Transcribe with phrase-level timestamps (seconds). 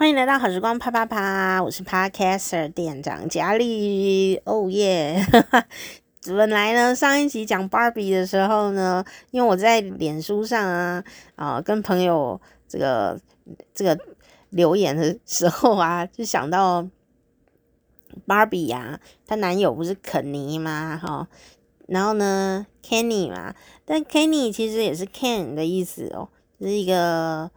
[0.00, 5.22] 欢迎来到好时光啪啪啪，我是 Podcaster 店长佳丽，哦耶！
[6.26, 11.04] 本来呢，上一集讲 Barbie 的时候呢，因为我在脸书上啊
[11.36, 13.20] 啊、跟朋友这个
[13.74, 14.00] 这个
[14.48, 16.88] 留言的时候啊，就想到
[18.26, 20.98] Barbie 呀、啊，她男友不是肯尼吗？
[20.98, 21.28] 哈、
[21.86, 23.54] 然后呢，Kenny 嘛，
[23.84, 27.50] 但 Kenny 其实也是 Ken 的意思哦，是一个。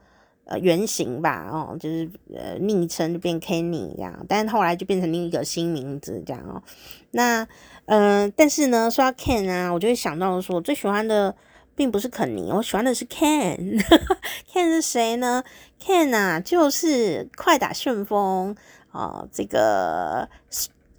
[0.46, 6.61] 呃，原型吧，哦，就是呃，昵称就变 Kenny 这样，但是后来就变成另一个新名字这样哦。
[7.11, 7.47] 那，
[7.86, 11.34] 嗯、呃，但是呢，说到 Ken 啊，我就会想到说，我最喜欢的
[11.75, 13.82] 并不是肯尼，我喜欢的是 Ken。
[14.51, 15.46] Ken 是谁呢
[15.82, 18.54] ？Ken 啊，就是快打旋风
[18.92, 20.28] 哦、这个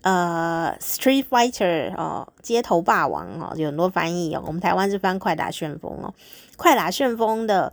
[0.00, 4.42] 呃，Street Fighter 哦，街头霸王哦，有很多翻译哦。
[4.46, 6.14] 我们台湾是翻快打旋风哦，
[6.56, 7.70] 快打旋风的。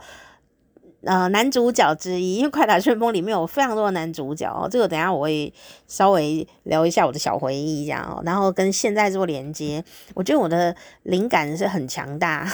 [1.03, 5.51] 呃，男主角之一，因为《快打旋风》里面有非常多的男主角哦，这个等下我会
[5.87, 9.84] 稍微聊一下我的小回忆，这样哦，然后跟现在做连接。
[10.13, 12.45] 我觉得我的灵感是很强大，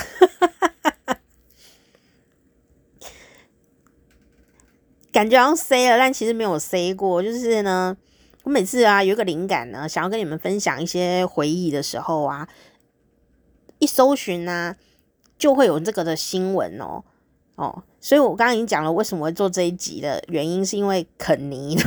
[5.12, 7.22] 感觉好像塞了，但其实没有塞过。
[7.22, 7.98] 就是呢，
[8.44, 12.48] 我每次啊有一个灵感呢，想要跟你们分享一些回忆的时候啊，
[13.80, 14.76] 一搜寻呢、啊，
[15.38, 17.04] 就会有这个的新闻哦。
[17.56, 21.78] 哦，所以我刚刚已经讲了为什么会做这一集的原因，是因为肯尼，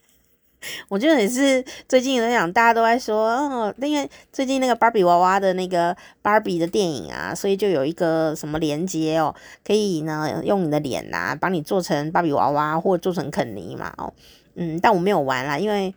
[0.90, 14.12] 我觉得也是最近在讲，大家都在说，哦，因为最近那个芭比娃娃的那个芭比的电影啊，所以就有一个什么连接哦，可以呢用你的脸呐、啊，帮你做成芭比娃娃，或做成肯尼嘛，哦，
[14.56, 15.94] 嗯，但我没有玩啦，因为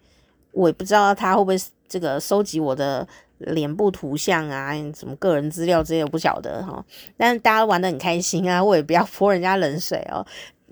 [0.53, 1.57] 我也不知道他会不会
[1.89, 3.05] 这个收集我的。
[3.47, 6.83] 脸部图像啊，什么个人资料这些我不晓得哈，
[7.17, 10.25] 但是大家玩得很开心啊，我也不要 泼人家冷水哦。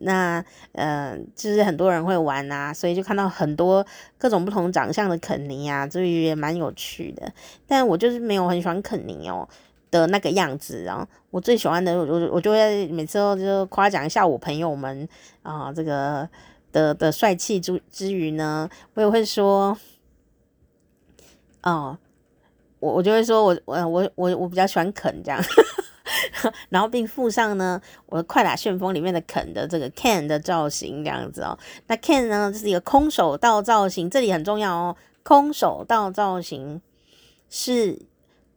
[0.03, 3.85] 那呃，就是很多人会玩啊，所以就看到很多
[4.17, 7.31] 各种不同长相的肯尼啊，这也蛮有趣的。
[7.67, 9.47] 但我就是没有很喜欢肯尼哦
[9.91, 15.07] 的那个样子啊，我最喜欢的，我我就会每次都就夸奖一下我朋友们
[15.43, 16.27] 啊，这个
[16.71, 19.77] 的的帅气之之余呢，我也会说
[21.61, 21.95] 哦。
[22.81, 25.39] 我我就会说我我我我我比较喜欢啃这样，
[26.69, 31.57] 然后并附上呢我的快打旋风里面的啃的这个 Ken 的造型这样子哦。
[31.85, 34.97] 那 Ken 呢，就是一个空手道造型，这里很重要哦。
[35.23, 36.81] 空手道造型
[37.51, 38.01] 是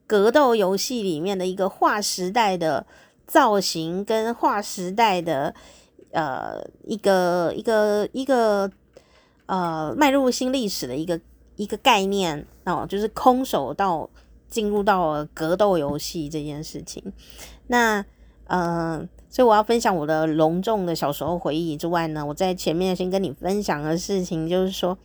[0.07, 2.87] 格斗游戏里面的一个划时代的
[3.27, 5.55] 造型，跟划时代的
[6.13, 8.71] 呃一个一个一个
[9.45, 11.21] 呃迈入新历史的一个
[11.57, 12.47] 一个概念。
[12.65, 14.09] 哦，就是空手道
[14.49, 17.03] 进入到了格斗游戏这件事情。
[17.67, 18.01] 那，
[18.47, 24.97] 嗯、呃，所以我要分享我的隆重的小时候回忆之外呢，我在前面先跟你分享的事情就是说，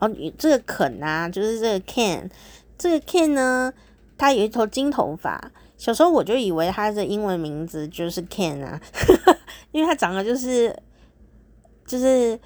[0.00, 2.30] 哦，这个肯啊，就是这个 Ken，
[2.76, 3.72] 这个 Ken 呢，
[4.18, 5.50] 他有一头金头发。
[5.78, 8.80] 小时候我就以为他的英文名字就是 Ken 啊，
[9.72, 10.76] 因为他长得就是
[11.86, 12.38] 就是。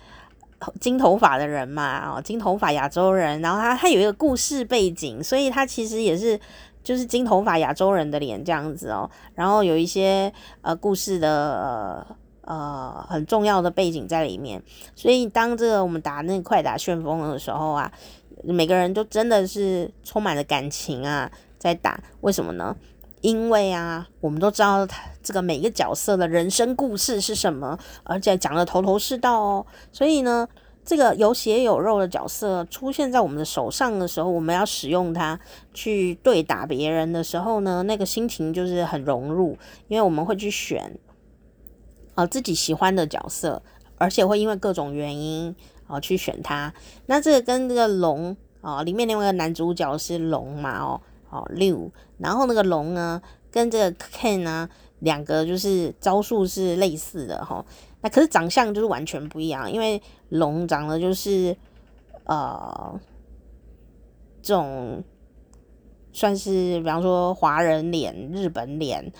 [0.80, 6.38] 金头发的人嘛，哦，金头发亚洲人，然后他他有一个故事背景，所以他其实也是
[6.82, 10.32] 就是金头发亚洲人的脸这样子哦，然后有一些
[10.62, 12.06] 呃故事的
[12.42, 14.62] 呃很重要的背景在里面，
[14.94, 17.90] 所以当这个我们打那快打旋风的时候啊，
[18.44, 22.76] 每个人都真的是充满了感情啊，在打，为什么呢？
[23.22, 29.66] 因为啊，我们都知道他这个每个角色的人生故事是什么，而且讲得头头是道哦。
[29.90, 30.46] 所以呢，
[30.84, 35.40] 这个有血有肉的角色出现在我们的手上的时候，我们要使用它
[35.74, 40.98] 去对打别人的时候呢，那个心情就是很融入，因为我们会去选
[42.14, 43.62] 啊、自己喜欢的角色，
[43.98, 45.56] 而且会因为各种原因
[45.88, 46.72] 啊、去选它。
[47.06, 51.00] 那这个跟这个龙啊、里面另外一个男主角是龙嘛哦。
[51.28, 53.20] 哦，六，然后那个龙呢，
[53.50, 54.68] 跟这个 Ken 呢，
[55.00, 57.64] 两个就是招数是类似的哈、哦。
[58.00, 61.56] 那可是长相就是完全不一样，因为龙长得就是
[62.24, 63.00] 呃，
[64.40, 65.02] 这种
[66.12, 69.12] 算是比方说华人脸、日本脸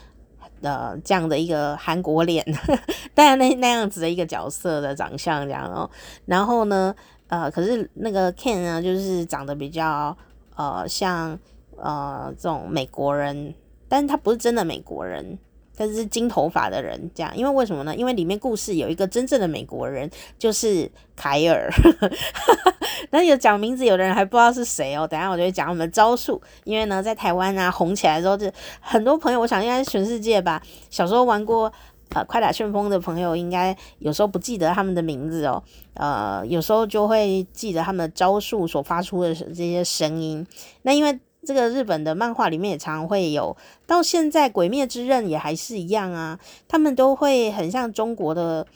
[0.62, 2.46] 的、呃、这样的一个韩国脸，
[3.14, 5.90] 当然那那样子的一个角色的长相这样哦。
[6.26, 6.94] 然后呢，
[7.26, 10.16] 呃，可是那个 Ken 呢，就是长得比较
[10.54, 11.36] 呃像。
[11.76, 13.54] 呃，这种美国人，
[13.88, 15.38] 但是他不是真的美国人，
[15.76, 17.94] 他是金头发的人，这样，因为为什么呢？
[17.94, 21.70] 因为里面故事有一个真正的美国人，就是凯尔。
[23.10, 25.06] 那有讲名字，有的人还不知道是谁哦。
[25.06, 28.50] 等下我就会讲我们的招数，因为呢，在台湾啊红起来之后，就
[28.80, 31.72] 很多朋友，我想应该是全世界吧，小时候玩过
[32.14, 35.62] 呃快打旋风的朋友，应该有时候不记得他们的名字哦，
[35.94, 40.44] 呃，有时候就会记得他们的招数所发出的这些声音。
[40.82, 43.56] 那因为这个日本的漫画里面也常常会有，
[43.86, 48.66] 到现在《鬼灭之刃》也还是一样啊，他们都会很像中国的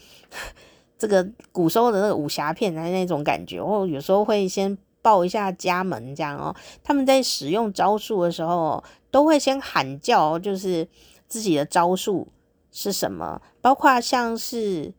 [0.97, 6.55] 这个古时候的那个武侠片的那种感觉，哦，有时候会先报一下家门这样哦。
[6.85, 10.87] 他们在使用招数的时候，都会先喊叫，就是
[11.27, 12.29] 自己的招数
[12.71, 14.95] 是什么，包括像是。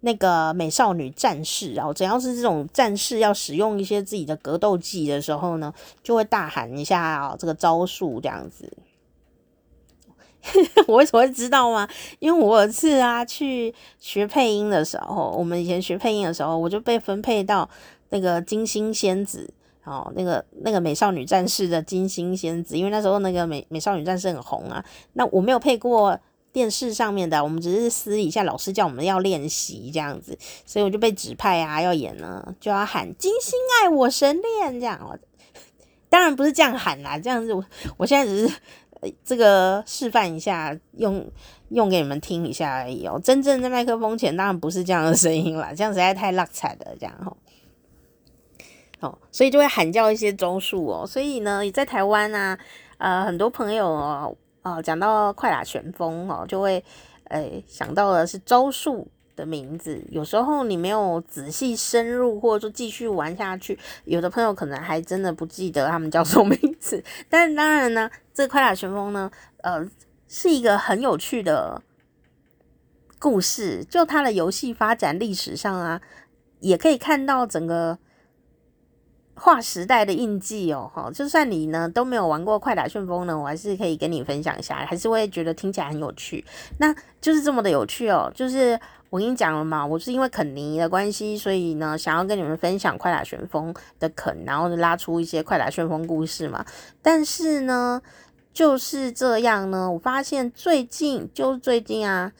[0.00, 8.72] 那个美少女战士，然后只要是这种战士要使用一些自己的格斗技的时候呢，就会大喊一下啊，这个招数这样子。
[10.88, 11.86] 我为什么会知道吗？
[12.18, 17.68] 因为我有次啊去学配音的时候，我们以前学配音的时候，我就被分配到
[18.08, 19.52] 那个金星仙子
[19.84, 24.82] 哦，那个那个美少女战士的金星仙子，因为那时候那个美美少女战士很红啊。
[25.12, 26.18] 那我没有配过。
[26.52, 30.36] 电视上面的，我们只是私底下老师叫我们要练习这样子，
[30.66, 35.16] 所以我就被指派啊，要演呢，就要喊“金星爱我神恋”这样哦。
[36.10, 37.64] 当然不是这样喊啦，这样子我
[37.96, 38.54] 我现在只是
[39.24, 41.24] 这个示范一下，用
[41.68, 43.20] 用给你们听一下而已哦。
[43.22, 47.36] 真正在麦克风前当然不是这样的声音啦，这样实在太落彩了，这样吼。
[48.98, 51.06] 哦，所以就会喊叫一些周数哦。
[51.06, 52.58] 所以呢，在台湾啊，
[52.98, 54.36] 呃，很多朋友哦。
[54.62, 56.84] 哦，讲到快打旋风哦，就会
[57.30, 60.04] 诶想到的是招数的名字。
[60.10, 67.02] 有时候你没有仔细深入，或者说继续玩下去，有的朋友可能还真的不记得他们叫什么名字。
[67.30, 69.30] 但当然呢，这快打旋风呢，
[69.62, 69.88] 呃，
[70.28, 71.80] 是一个很有趣的
[73.18, 73.84] 故事。
[73.84, 76.00] 就它的游戏发展历史上啊，
[76.60, 77.98] 也可以看到整个。
[79.42, 86.44] 划时代的印记哦，哈，就算你呢都没有玩过快打旋风呢，我还是可以跟你分享一下，还是会觉得听起来很有趣。
[86.78, 88.78] 那就是这么的有趣哦，就是
[89.08, 96.62] 我跟你讲了嘛，我是因为肯尼的关系，所以呢想要跟你们分享快打旋风的肯，然后拉出一些快打旋风故事嘛。
[97.00, 98.02] 但是呢，
[98.52, 102.30] 就是这样呢，我发现最近就是最近啊，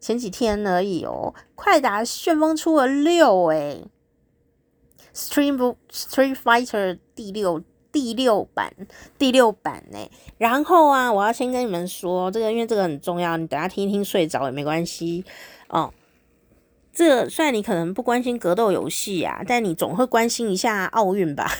[0.00, 3.86] 前几天而已哦，快打旋风出了六诶。
[5.18, 7.60] Street Street Fighter 第六
[7.90, 8.72] 第六版
[9.18, 9.98] 第六版呢，
[10.36, 15.24] 然后啊，我要先跟你们说这个，因为这个很重要，你等下听一听睡着也没关系
[15.68, 15.92] 哦。
[16.92, 21.50] 这虽然你可能不关心格斗游戏啊，但你总会关心一下奥运吧，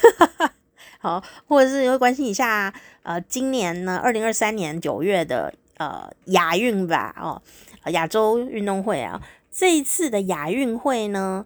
[1.00, 2.72] 好，或者是会关心一下
[3.02, 7.42] 呃，今年呢，二零二三年九月的呃亚运吧，哦，
[7.90, 9.20] 亚洲运动会啊，
[9.50, 11.44] 这一次的亚运会呢。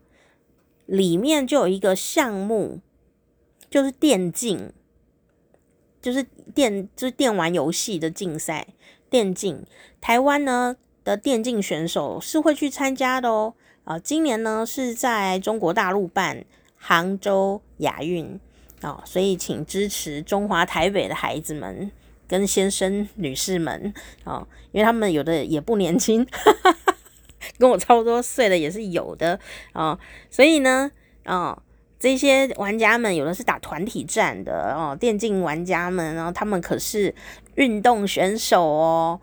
[0.86, 2.80] 里面就有一个项目，
[3.70, 4.72] 就是电竞，
[6.00, 6.22] 就是
[6.54, 8.68] 电就是电玩游戏的竞赛。
[9.08, 9.66] 电竞，
[10.00, 13.54] 台湾呢的电竞选手是会去参加的哦。
[13.84, 16.44] 啊，今年呢是在中国大陆办
[16.76, 18.40] 杭州亚运
[18.80, 21.90] 啊，所以请支持中华台北的孩子们
[22.26, 23.92] 跟先生女士们
[24.24, 26.24] 啊，因为他们有的也不年轻。
[26.24, 26.76] 哈哈
[27.58, 29.38] 跟我差不多岁的也是有的
[29.72, 29.98] 哦，
[30.30, 30.90] 所以呢，
[31.24, 31.62] 哦，
[31.98, 37.14] 这些玩家们有的是打团体战的哦，电竞玩家们，然后他们可是
[37.54, 39.20] 运动选手哦。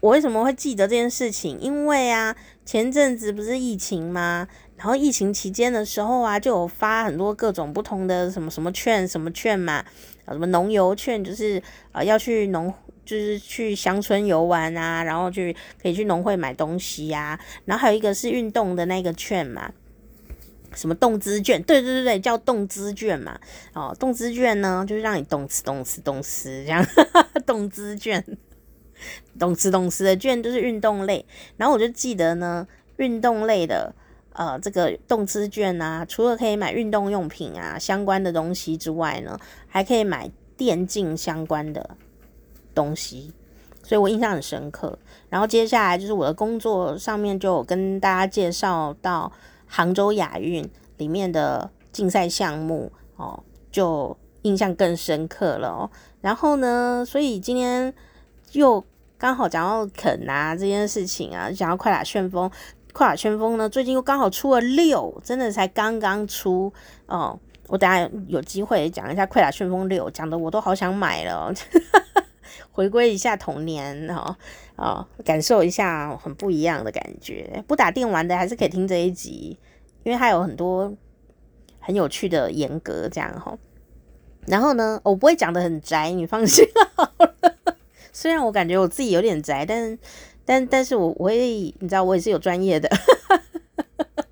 [0.00, 1.60] 我为什么会记得这件事情？
[1.60, 2.34] 因为啊，
[2.64, 4.48] 前阵子不是疫情吗？
[4.76, 9.74] 然后疫情期间的时候啊，就有发很多各种不同的什么什么券，什么券嘛，
[10.24, 12.72] 啊，什么农游券，就是啊要去农。
[13.04, 19.72] 就是去乡村游玩啊，然后去可以去农会买东西呀、啊，然后还有一个是运动的那个券嘛，
[20.74, 21.62] 什么动资券？
[21.62, 23.38] 对对对对，叫动资券嘛。
[23.74, 26.86] 哦，动资券呢，就是让你动次动次动次这样，
[27.44, 28.24] 动资券，
[29.38, 31.26] 动吃动吃的券就是运动类。
[31.56, 32.66] 然后我就记得呢，
[32.96, 33.94] 运动类的
[34.32, 41.96] 呃这个动资券啊，除了可以买运动用品啊相关的东西之外呢，还可以买电竞相关的。
[42.74, 43.32] 东西，
[43.82, 44.98] 所以我印象很深刻。
[45.28, 49.30] 然后接下来就是我的工作上面就跟大家介绍到
[49.66, 55.90] 杭州亚运里面的竞赛项目哦，就印象更深刻了哦。
[56.20, 57.92] 然后呢，所以今天
[58.52, 58.84] 又
[59.16, 62.50] 刚好讲到肯啊这件事情啊，讲到快打旋风，
[62.92, 66.72] 快打旋风呢最近又刚好出了六，真的才刚刚出
[67.06, 67.38] 哦。
[67.68, 71.50] 我等下有机会讲一下快打旋风六，讲的我都好想买了。
[72.72, 74.36] 回归一下童年哦，
[74.76, 77.62] 哦，感受一下很不一样的感觉。
[77.68, 79.56] 不打电玩的还是可以听这一集，
[80.02, 80.92] 因为它有很多
[81.78, 83.56] 很有趣的严格这样哈。
[84.46, 87.36] 然后呢，我不会讲得很宅，你放心好了。
[88.12, 89.98] 虽然我感觉我自己有点宅，但
[90.44, 91.38] 但但是我我会，
[91.78, 92.90] 你知道我也是有专业的。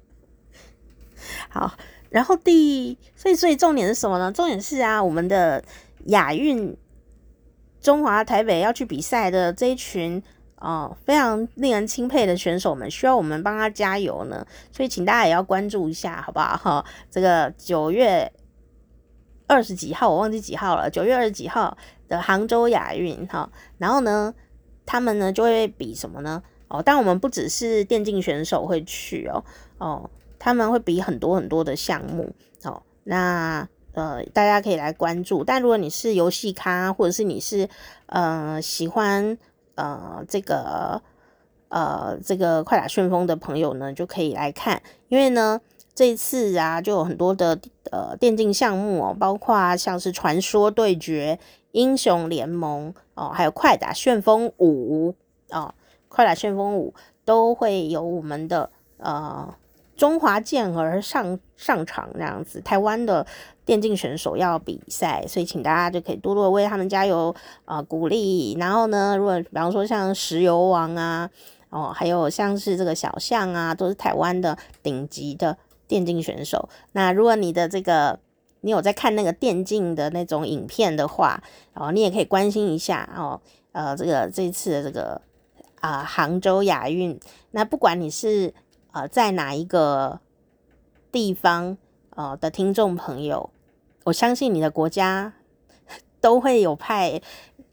[1.48, 1.76] 好，
[2.08, 4.32] 然后第所以所以重点是什么呢？
[4.32, 5.62] 重点是啊，我们的
[6.06, 6.76] 亚运
[7.80, 10.22] 中华台北要去比赛的这一群
[10.56, 14.46] 哦，非常令人钦佩的选手们，需要我们帮他加油呢。
[14.72, 16.56] 所以请大家也要关注一下，好不好？
[16.56, 18.32] 哈，这个九月
[19.46, 21.76] 二十几号，我忘记几号了，九月二十几号
[22.08, 24.34] 的杭州亚运哈，然后呢，
[24.84, 26.42] 他们呢就会比什么呢？
[26.68, 29.44] 哦，但我们不只是电竞选手会去哦，
[29.78, 30.10] 哦。
[30.42, 32.34] 他们会比很多很多的项目，
[32.64, 35.42] 哦，那呃，大家可以来关注。
[35.42, 37.68] 但如果你是游戏咖，或者是你是
[38.06, 39.36] 呃喜欢
[39.74, 41.02] 呃这个
[41.68, 44.80] 呃这个快打旋风的朋友呢，就可以来看。
[45.08, 45.60] 因为呢，
[45.94, 47.58] 这一次啊，就有很多的
[47.90, 51.38] 呃电竞项目哦，包括像是传说对决、
[51.72, 55.14] 英雄联盟哦，还有快打旋风五
[55.50, 55.74] 哦，
[56.08, 56.94] 快打旋风五
[57.24, 59.54] 都会有我们的呃。
[59.96, 63.26] 中华健儿上上场那样子，台湾的
[63.70, 67.32] 电竞选手要比赛，所以请大家就可以多多为他们加油
[67.64, 68.56] 啊、鼓励。
[68.58, 71.30] 然后呢，如果比方说像石油王啊，
[71.68, 76.68] 哦，还有像是这个小象啊，都是台湾的顶级的电竞选手。
[76.90, 78.18] 那如果你的这个
[78.62, 81.40] 你有在看那个电竞的那种影片的话，
[81.74, 83.40] 哦，你也可以关心一下哦。
[83.70, 85.22] 呃，这个这次的这个
[85.80, 87.16] 啊、杭州亚运，
[87.52, 88.52] 那不管你是。
[88.92, 90.18] 呃，在哪一个
[91.12, 91.78] 地方
[92.16, 93.48] 呃的听众朋友，
[94.04, 95.32] 我相信你的国家
[96.20, 97.20] 都会有派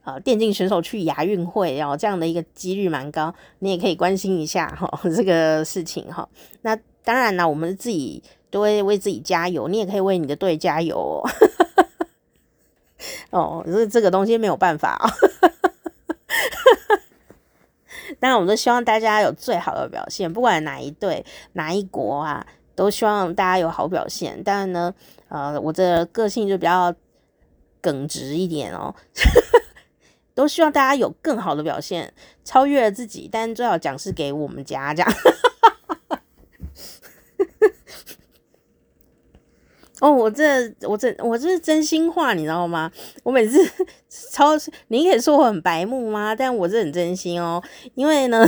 [0.04, 6.28] 呃电竞选手去亚运会，然后这样的一个几率蛮高，你也可以关心一下哈这个事情哈。
[6.62, 11.30] 那当然啦，我们自己都会为自己加油，你也可以为你的队加油哦。
[13.30, 15.08] 哦，这这个东西没有办法哦。
[18.20, 24.44] 当然，我们都希望大家有最好的表现，不管哪一队、哪一国啊，都希望大家有好表现。
[24.44, 24.94] 当然呢，
[25.30, 26.94] 呃，我这个性就比较
[27.82, 28.94] 耿直一点哦，
[30.36, 32.14] 都希望大家有更好的表现，
[32.46, 33.28] 超越了自己。
[33.32, 35.12] 但最好奖是给我们家这样。
[40.00, 42.92] 哦，我这我这我这是真心话，你知道吗？
[43.24, 43.58] 我每次
[44.32, 44.52] 超，
[44.90, 46.36] 你可以说我很白目吗？
[46.36, 47.64] 但我是很真心哦，
[47.96, 48.48] 因为呢，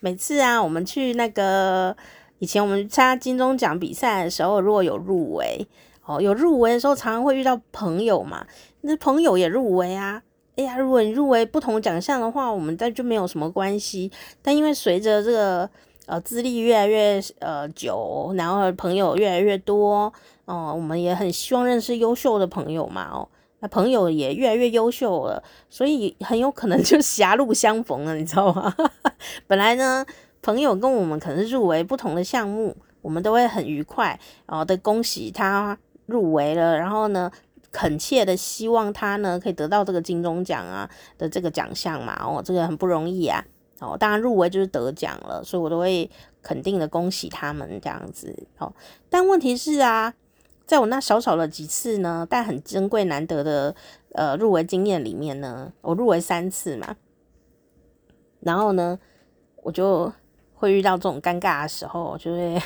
[0.00, 1.96] 每次啊，我们去那个
[2.38, 5.66] 以前我们参加金钟奖比赛的时候，如果有入围
[6.04, 8.46] 哦，有入围的时候，常常会遇到朋友嘛，
[8.82, 10.22] 那朋友也入围啊。
[10.56, 14.10] 哎呀，如果你入围不同奖项的话，我们这就没有什么关系。
[14.42, 15.68] 但因为随着这个。
[16.08, 20.12] 呃，资历越来越呃久，然后朋友越来越多，
[20.44, 23.28] 哦、我们也很希望认识优秀的朋友嘛，哦，
[23.58, 28.72] 那朋友也越来越优秀了，所以很有可能就狭路相逢了，你知道吗？
[29.48, 30.06] 本来呢，
[30.46, 35.76] 朋友跟我们可能是入围不同的项目，我们都会很愉快，然后的恭喜他
[36.06, 37.28] 入围了，然后呢，
[37.72, 40.88] 恳切的希望他呢可以得到这个金钟奖啊
[41.18, 43.44] 的这个奖项嘛，哦，这个很不容易啊。
[43.80, 46.08] 哦，当然入围就是得奖了，所以我都会
[46.40, 48.32] 肯定的恭喜他们这样子。
[48.58, 48.72] 哦，
[49.10, 50.14] 但问题是啊，
[50.64, 53.74] 在我那少少的几次呢，但很珍贵难得的
[54.12, 56.94] 呃入围经验里面呢，我入围三次嘛，
[58.38, 58.96] 然后呢，
[59.64, 60.12] 我就
[60.56, 62.60] 会遇到这种尴尬的时候，就会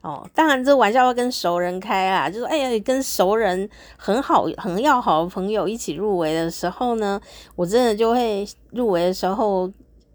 [0.00, 7.20] 哦，当然这玩笑要跟熟人开啊，就是哎呀，跟熟人很好很要好的朋友一起入围的时候呢，
[7.56, 9.70] 我真的就会入围的时候。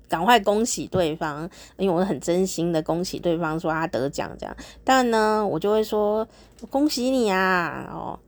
[0.09, 4.55] 赶快恭喜对方，因为我很真心的恭喜对方，说他得奖这样。
[4.83, 6.27] 但呢，我就会说
[6.69, 8.19] 恭喜你啊，哦，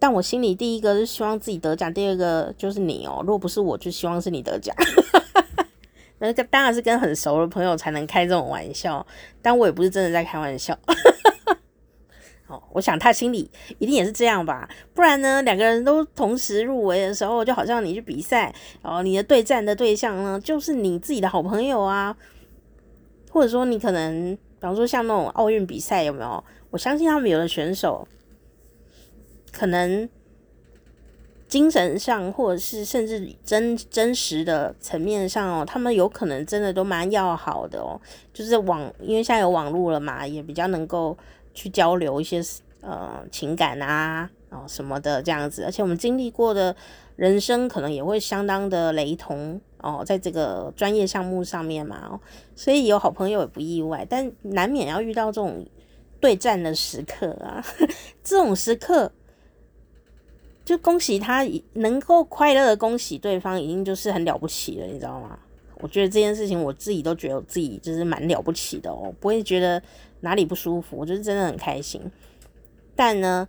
[0.00, 3.20] 但我心里第一个是希望自己得奖，第二个就是你哦。
[3.20, 4.74] 如果不是我，就希望是你得奖。
[6.20, 9.04] 那个当然是跟很熟的朋友才能开这种玩笑，
[9.42, 10.78] 但我也不是真的在开玩笑。
[12.46, 13.48] 哦，我想他心里
[13.78, 22.16] 一定也是这样吧，不然呢，两个人都同时入围的时候，就好像你去比赛，哦，你的对战的对象呢，就是你自己的好朋友啊，
[23.30, 26.42] 或者说你可能，比方说像那种奥运比赛有没有？
[26.70, 28.06] 我相信他们有的选手，
[29.52, 30.08] 可能
[31.50, 38.00] 精神上或者是甚至真真实的层面上哦，他们有可能真的都蛮要好的哦，
[38.32, 41.14] 就是网，因为现在有网络了嘛，也比较能够。
[41.52, 42.40] 去交流一些
[42.80, 46.74] 呃情感啊，哦什么的这样子，而且我们经历过的
[47.16, 52.20] 人生可能也会相当的雷同哦，在这个专业项目上面嘛，哦，
[52.54, 55.66] 所以有好朋友也不意外，但难免要遇到这种
[56.20, 57.60] 对战的时刻啊，
[58.22, 59.10] 这种时刻
[60.70, 65.36] 就恭喜他能够快乐的恭喜对方，已经就是很了不起了，你知道吗？
[65.80, 69.82] 我觉得这件事情我自己都觉得我自己就是蛮了不起的哦，不会觉得
[70.20, 72.00] 哪里不舒服，我就是真的很开心。
[72.94, 73.48] 但呢，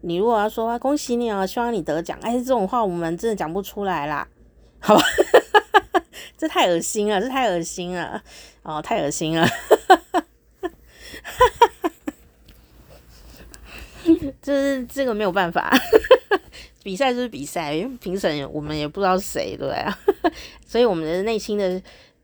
[0.00, 4.26] 你如果要说恭喜你啊，希望你得奖，哎，这种话我们真的讲不出来啦，
[4.80, 5.02] 好吧？
[6.38, 8.22] 这太恶心了，这太恶心了，
[8.62, 9.46] 哦，太恶心了，
[14.40, 15.70] 这是这个没有办法，
[16.82, 19.98] 比赛就是比赛，因为评审我们也不知道是谁，对啊，
[20.66, 21.80] 所以我们的内心的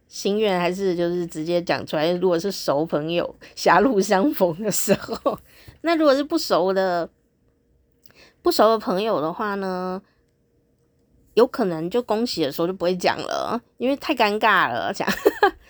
[0.09, 2.11] 心愿还是就是直接讲出来。
[2.13, 5.39] 如果是熟朋友，狭路相逢的时候。
[5.83, 7.09] 那如果是不熟的、
[8.43, 10.03] 不熟的朋友的话呢，
[11.35, 14.93] 有可能就恭喜的时候就不会讲了，因为太尴尬了。
[14.93, 15.09] 讲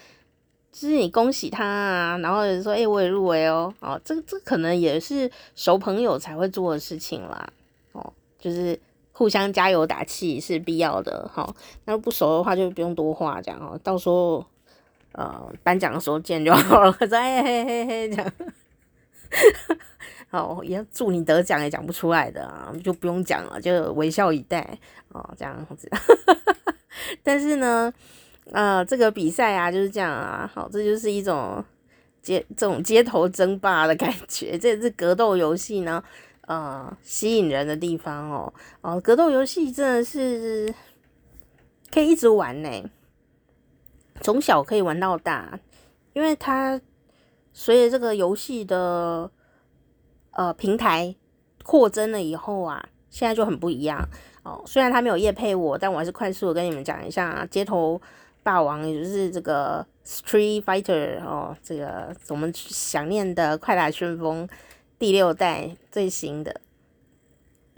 [0.72, 7.52] 就是你恭喜他啊，然后说：“哎、我也入围哦。”哦，这这可能也是熟朋友才会做的事情啦。
[8.38, 8.78] 就是
[9.12, 11.28] 互相加油打气是必要的。
[11.32, 11.54] 好、
[11.84, 14.44] 那不熟的话就不用多话讲哦，到时候
[15.12, 16.92] 呃颁奖的时候见就好了。
[16.92, 18.32] 说：“哎嘿嘿嘿，这样。
[20.30, 24.78] ”好，也祝你得奖也讲不出来的啊，就不用讲了，就微笑以待
[25.08, 25.88] 哦，这样子。
[27.24, 27.90] 但是呢，
[28.52, 31.64] 呃，这个比赛啊就是这样啊，好，这就是一种
[32.20, 36.02] 街这种街头争霸的感觉，这也是格斗游戏呢，
[36.48, 38.52] 呃，吸引人的地方哦。
[38.80, 40.74] 哦，格斗游戏真的是
[41.92, 42.90] 可以一直玩呢，
[44.20, 45.60] 从小可以玩到大，
[46.12, 46.80] 因为它。
[47.50, 49.28] 随着这个游戏的
[50.30, 51.12] 呃平台
[51.64, 54.08] 扩增了以后啊，现在就很不一样
[54.44, 54.62] 哦。
[54.64, 58.00] 虽然他没有业配我，但我还是快速的跟你们讲一下《街头
[58.44, 64.46] 霸王》，也就是这个《Street Fighter》哦，这个我们想念的《快打旋风》
[64.98, 66.60] 第六代最新的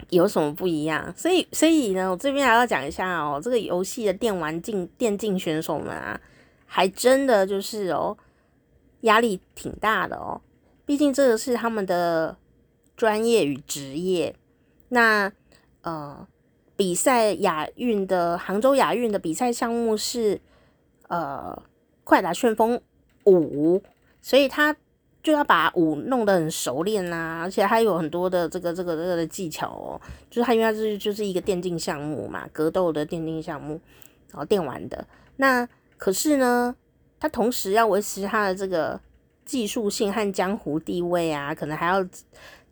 [0.09, 1.13] 有什么不一样？
[1.15, 6.19] 所以，所以呢，我这边还要讲一下哦，这个游戏的电玩竞电竞选手们啊，
[6.65, 8.17] 还真的就是哦。
[9.01, 10.39] 压力挺大的哦，
[10.85, 12.37] 毕竟这个是他们的
[12.95, 14.35] 专业与职业。
[14.89, 15.31] 那
[15.81, 16.27] 呃，
[16.75, 20.39] 比赛亚运的杭州亚运的比赛项目是
[21.07, 21.63] 呃
[22.03, 22.79] 快打旋风
[23.25, 23.81] 五，
[24.21, 24.75] 所以他
[25.23, 30.01] 就要把舞弄得很熟练呐、啊，而且他有很多的这个这个这个的技巧哦。
[30.29, 33.79] 就是他因为它是就是一个电竞项目嘛，格斗的电竞项目，
[34.31, 35.05] 然后电玩的。
[35.37, 36.75] 那可是呢，
[37.19, 38.99] 他同时要维持他的这个
[39.45, 42.03] 技术性和江湖地位啊，可能还要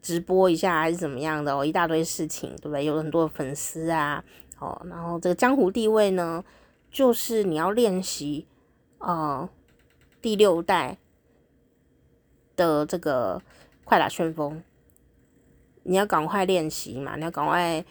[0.01, 2.85] 直播一下还是怎么样的哦，一大堆事情，对不对？
[2.85, 4.23] 有很多粉丝啊，
[4.59, 6.43] 哦，然后这个江湖地位呢，
[6.89, 8.47] 就是你要练习
[8.97, 9.49] 啊，
[10.21, 10.97] 第六代
[12.67, 13.41] 的这个
[13.83, 14.61] 快打旋风，
[15.83, 17.83] 你要赶快练习嘛，你要赶快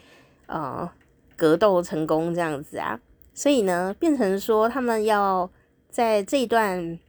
[0.47, 0.89] 呃
[1.35, 2.99] 格斗成功这样子啊，
[3.33, 5.49] 所以呢，变成说他们要。
[5.91, 6.99] 在这一段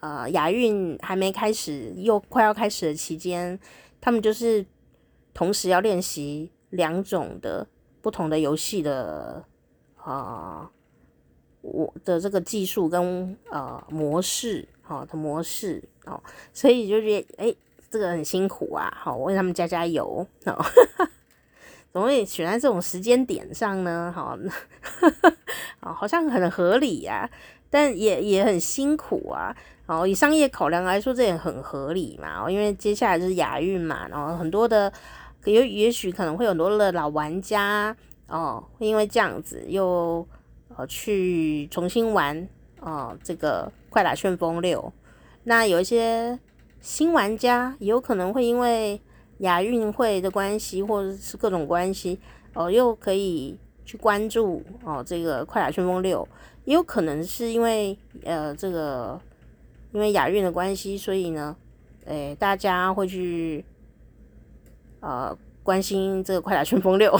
[0.00, 3.56] 呃亚运还没开始又快要开始的期间，
[4.00, 4.66] 他们就是
[5.32, 7.64] 同时要练习两种的
[8.02, 9.44] 不同的游戏的
[9.94, 10.68] 啊，
[11.60, 16.20] 我、的这个技术跟呃模式好、的模式哦，
[16.52, 17.54] 所以就觉得哎，
[17.90, 20.64] 这个很辛苦啊，好，我为他们加加油哦，
[21.92, 24.12] 怎么会选在这种时间点上呢？
[24.14, 24.36] 好，
[25.80, 27.28] 啊，好像很合理呀、
[27.70, 29.54] 但也也很辛苦啊，
[29.86, 32.50] 哦以商业考量来说，这也很合理嘛。
[32.50, 34.92] 因为接下来就是亚运嘛，然后很多的
[35.44, 37.96] 也也许可能会有很多的老玩家
[38.28, 40.26] 哦，会因为这样子又
[40.76, 42.48] 呃去重新玩
[42.80, 44.92] 哦这个快打旋风六。
[45.48, 46.36] 那有一些
[46.80, 49.00] 新玩家也有可能会因为
[49.38, 52.18] 亚运会的关系，或者是各种关系
[52.52, 56.26] 哦，又可以去关注哦这个快打旋风六。
[56.64, 59.20] 也有可能是因为呃这个
[59.92, 61.56] 因为亚运的关系，所以呢，
[62.06, 63.64] 诶、大家会去
[64.98, 67.12] 呃关心这个快打旋风六，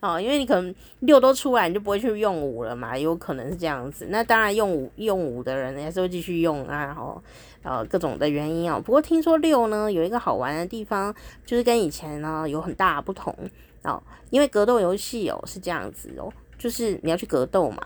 [0.00, 4.06] 哦，因为你可能六都出来，你就不会去用五了嘛，有可能是这样子。
[4.08, 7.20] 那当然用五用五的人还是会继续用啊，然后
[7.64, 8.80] 呃各种的原因哦。
[8.80, 11.12] 不过听说六呢有一个好玩的地方，
[11.44, 13.36] 就是跟以前呢有很大不同
[13.82, 16.32] 哦，因为格斗游戏哦是这样子哦。
[16.56, 17.82] 就是你要去格斗嘛，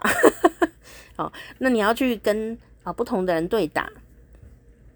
[1.17, 3.89] 哦，那你要去跟啊不同的人对打，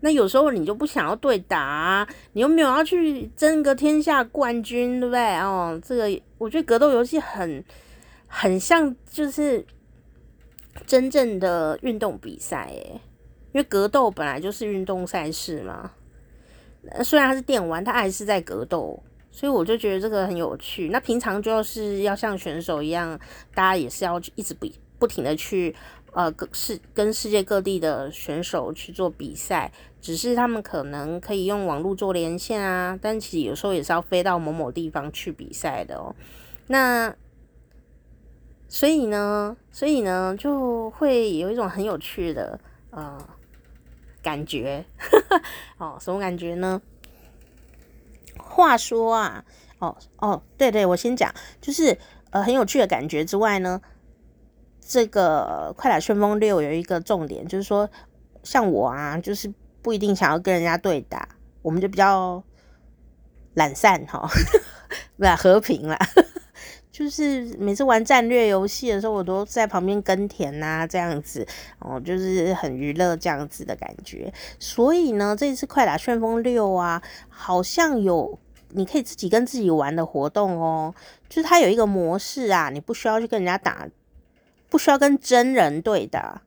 [0.01, 5.37] 那有时候你就不想要对打，你又没有要去争个天下冠军，对不对？
[5.37, 7.65] 哦，这个我觉得格斗游戏很
[8.27, 9.65] 很像就是
[10.87, 13.01] 真正的运动比赛，诶，
[13.53, 15.93] 因为格斗本来就是运动赛事嘛，
[17.03, 19.03] 虽然它是电玩，它还是在格斗。
[19.31, 20.89] 所以我就觉得这个很有趣。
[20.89, 23.17] 那平常就是要像选手一样，
[23.55, 24.67] 大家也是要一直不
[24.99, 25.73] 不停的去
[26.19, 36.17] 呃，各世跟世界各地的选手去做比赛，只是他们可能可以用网络做连线啊，但其实有时候也是要飞到某某地方去比赛的哦。
[36.67, 37.15] 那
[38.67, 42.59] 所以呢，所以呢，就会有一种很有趣的
[42.91, 43.17] 呃
[44.21, 44.85] 感觉
[45.79, 46.83] 哦，什么感觉呢？
[48.37, 49.45] 话说啊，
[49.79, 51.97] 哦哦，对对，我先讲，就是
[52.31, 53.81] 呃很有趣的感觉之外呢。
[54.89, 57.87] 这个快打旋风六有一个重点，就是说，
[58.43, 61.29] 像我啊，就是不一定想要跟人家对打，
[61.61, 62.43] 我们就比较
[63.53, 64.27] 懒散哈，
[65.19, 65.99] 不是和平啦，
[66.91, 71.47] 就是每次玩战略游戏的时候，我都在旁边耕田呐、这样子
[71.81, 74.33] 哦，就是很娱乐这样子的感觉。
[74.59, 78.39] 所以呢，这一次快打旋风六啊，好像有
[78.71, 80.95] 你可以自己跟自己玩的活动哦，
[81.29, 83.87] 就是它有一个模式啊，你不需要去跟人家打。
[84.71, 86.43] 不需要跟真人对打，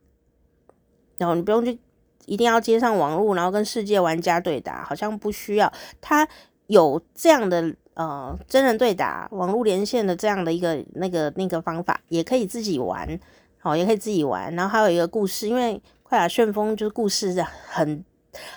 [1.18, 1.80] 然后你不用去
[2.26, 5.72] 一定要接上网络，然后跟世界玩家对打，好像不需要。
[6.00, 6.28] 它
[6.68, 13.20] 有这样的呃真人对打、网络连线的这样的一个那个那个方法，也可以自己玩，
[13.58, 14.54] 好，也可以自己玩。
[14.56, 18.06] 然后还有一个故事，因为快打旋风就是故事很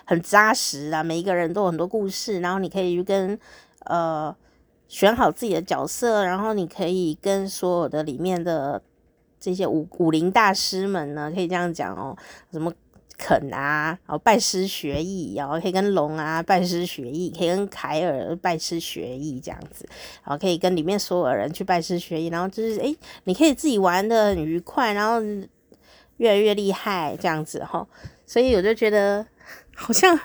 [0.05, 3.39] 很扎实啊，每一个人都有很多故事，然后你可以去跟
[3.87, 4.37] 呃
[4.89, 8.83] 选好自己的角色，然后你可以跟所有的里面的。
[9.45, 12.17] 这些武武林大师们呢，可以这样讲哦，
[12.51, 12.73] 什么
[13.19, 19.87] 肯啊，然后拜师学艺，然后可以跟龙啊拜师学艺，可以跟凯尔拜师学艺这样子，
[20.25, 25.21] 然后可以跟里面所有人去拜师学艺，然后就是诶，你可以自己玩得很愉快，然后
[26.17, 27.87] 越来越厉害这样子哈，
[28.25, 29.27] 所以我就觉得
[29.77, 30.19] 好像。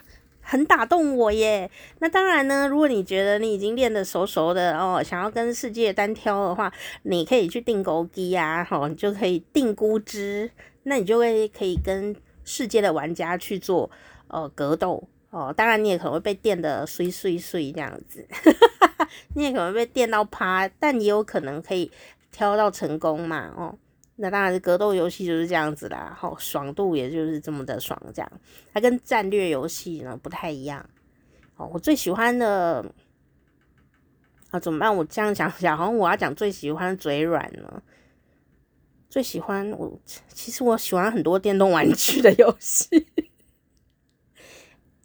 [0.50, 1.70] 很打动我耶！
[2.00, 10.50] 那当然呢，如果你觉得你已经练得熟熟的哦，想要跟世界单挑的话，你可以去订购机啊，哦，你就可以定估值，
[10.84, 13.92] 那你就会可以跟世界的玩家去做
[14.28, 15.54] 呃格斗哦。
[15.56, 18.26] 当然你也可能会被电得碎碎碎这样子，
[19.38, 21.92] 你也可能会被电到趴，但也有可能可以
[22.32, 23.78] 挑到成功嘛哦。
[24.22, 28.30] 那当然格斗游戏就是这样子啦，好，爽度也就是这么的爽，这样。
[28.74, 30.90] 它跟战略游戏呢不太一样。
[31.56, 32.86] 哦，我最喜欢的
[34.52, 34.94] 啊，怎么办？
[34.94, 37.82] 我这样讲讲，好像我要讲最喜欢嘴软呢。
[39.10, 43.08] 最喜欢我，其实我喜欢很多电动玩具的游戏，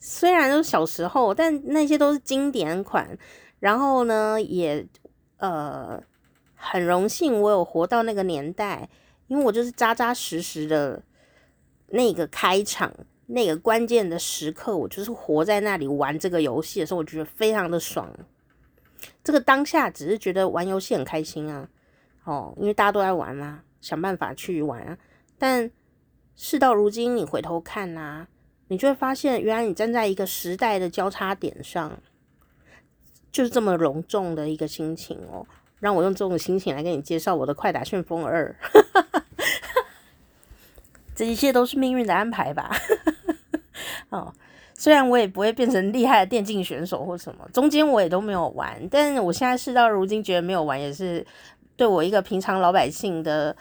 [0.00, 3.16] 虽然都是小时候，但那些都是经典款。
[3.60, 4.84] 然后呢，也
[5.36, 6.02] 呃
[6.56, 8.88] 很荣幸我有活到那个年代。
[9.26, 11.02] 因为我就是扎扎实实的
[11.88, 12.92] 那个开场，
[13.26, 18.12] 那个关键的时刻，我就是活在那里玩这个游戏的时候，我觉得非常的爽。
[19.22, 21.68] 这个当下只是觉得玩游戏很开心啊，
[22.24, 24.98] 哦，因为大家都在玩嘛，想办法去玩啊。
[25.38, 25.70] 但
[26.34, 28.28] 事到如今，你回头看呐、啊，
[28.68, 31.98] 你就会发现，原来你站在一个时代的交叉点上，
[33.30, 35.46] 就是这么隆重的一个心情哦。
[35.84, 38.56] 让我用这种心情来跟你介绍我的《快打旋风二》，
[41.14, 42.74] 这一切都是命运的安排吧？
[44.08, 44.32] 哦，
[44.72, 51.26] 虽然我也不会变成厉害的电竞选手或什么，中间我也都没有玩，但我现在事到如今觉得没有玩也是
[51.76, 53.54] 对我一个平常老百姓的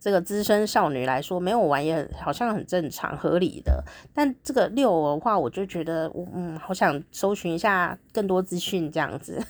[0.00, 3.84] 这个资深少女来说，没有玩也好像很正常合理的。
[4.12, 9.40] 但这个六的话，我就觉得我嗯，好想搜寻一下更多资讯这样子。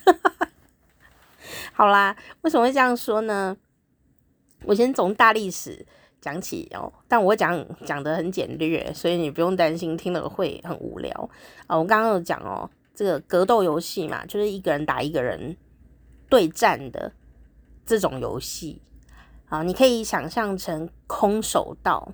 [1.72, 3.56] 好啦，为什么会这样说呢？
[4.64, 5.86] 我先从大历史
[6.20, 11.30] 讲起哦，但我讲讲得很简略，所以你不用担心听了会很无聊
[11.66, 11.78] 啊。
[11.78, 15.56] 我刚刚有讲哦，这个格斗游戏嘛，就是一个人打一个人
[16.28, 17.12] 对战的
[17.86, 18.82] 这种游戏
[19.48, 22.12] 啊，你可以想象成空手道、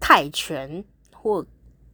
[0.00, 1.44] 泰拳或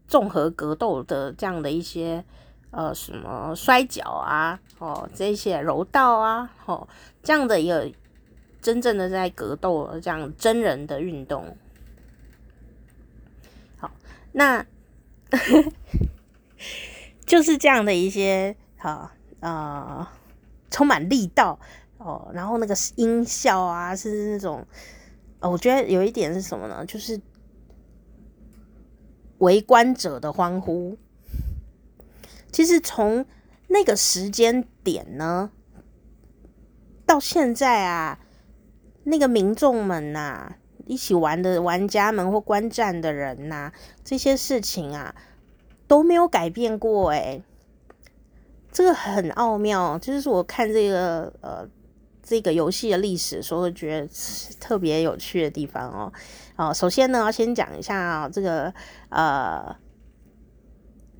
[0.06, 2.24] 综合格斗的这样的一些。
[2.72, 6.88] 呃，什么摔跤啊，哦，这些柔道啊，哦，
[7.22, 7.92] 这样的一个
[8.62, 11.54] 真正的在格斗这样真人的运动，
[13.76, 13.90] 好，
[14.32, 14.64] 那
[17.26, 20.08] 就是这样的一些，好，呃，
[20.70, 21.60] 充满力道
[21.98, 24.66] 哦，然后那个音效啊，是那种，
[25.40, 26.86] 我觉得有一点是什么呢？
[26.86, 27.20] 就是
[29.40, 30.96] 围观者的欢呼。
[32.52, 33.24] 其实从
[33.68, 35.50] 那个时间点呢，
[37.06, 38.18] 到现在啊，
[39.04, 43.72] 那个民众们呐、啊，一起玩的玩家们或观战的人呐、啊，
[44.04, 45.14] 这些事情啊
[45.88, 47.42] 都没有改变过诶，
[48.70, 49.98] 这个很奥妙。
[49.98, 51.66] 就是我看这个呃
[52.22, 54.08] 这个游戏的历史的时候，觉得
[54.60, 56.12] 特别有趣的地方哦。
[56.56, 58.72] 哦，首先呢，要先讲一下这个
[59.08, 59.74] 呃，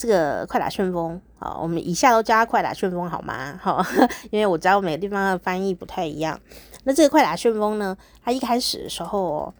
[0.03, 3.57] 这个快打旋风啊，我们以下都叫它快打旋风好吗？
[3.63, 3.81] 好，
[4.33, 6.41] 因为我知道每个地方的翻译不太一样。
[6.83, 9.55] 那这个快打旋风呢，它一开始的时候，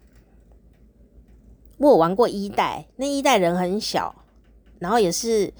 [1.77, 4.13] 我有玩过一代，那一代人很小，
[4.79, 5.53] 然后也是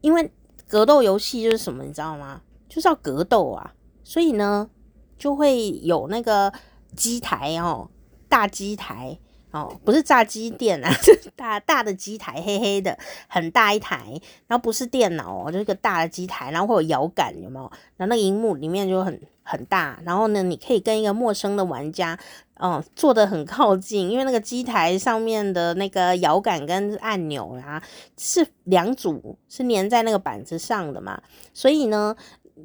[0.00, 0.30] 因为
[0.68, 2.42] 格斗游戏就是什么，你知道吗？
[2.68, 3.74] 就是要格斗啊，
[4.04, 4.70] 所以呢。
[5.16, 6.52] 就会有那个
[6.96, 7.88] 机台哦，
[8.28, 9.16] 大机台
[9.54, 10.90] 哦，不是炸鸡店啊，
[11.36, 17.70] 大大的机台，黑黑的，很大一台，然后不是电脑哦，就是个大的机台，然后会有摇杆，有没有？
[17.96, 22.18] 然后那个荧幕里面就很很大，然后呢，你可以跟一个陌生的玩家，
[22.56, 27.80] 哦，坐得很靠近，因为那个机台上面的那个摇杆跟按钮啊，
[28.18, 32.16] 是两组，是粘在那个板子上的嘛，所以呢。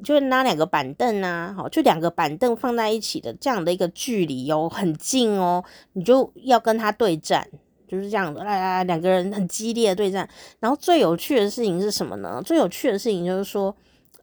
[0.04, 5.62] 就拿两个板凳啊，好，就两个板凳放在一起的这样的一个距离哦，很近哦，
[5.94, 7.46] 你就要跟他对战，
[7.88, 10.26] 就是这样的，来来来，两个人很激烈的对战。
[10.60, 12.40] 然后最有趣的事情是什么呢？
[12.44, 13.74] 最有趣的事情就是说，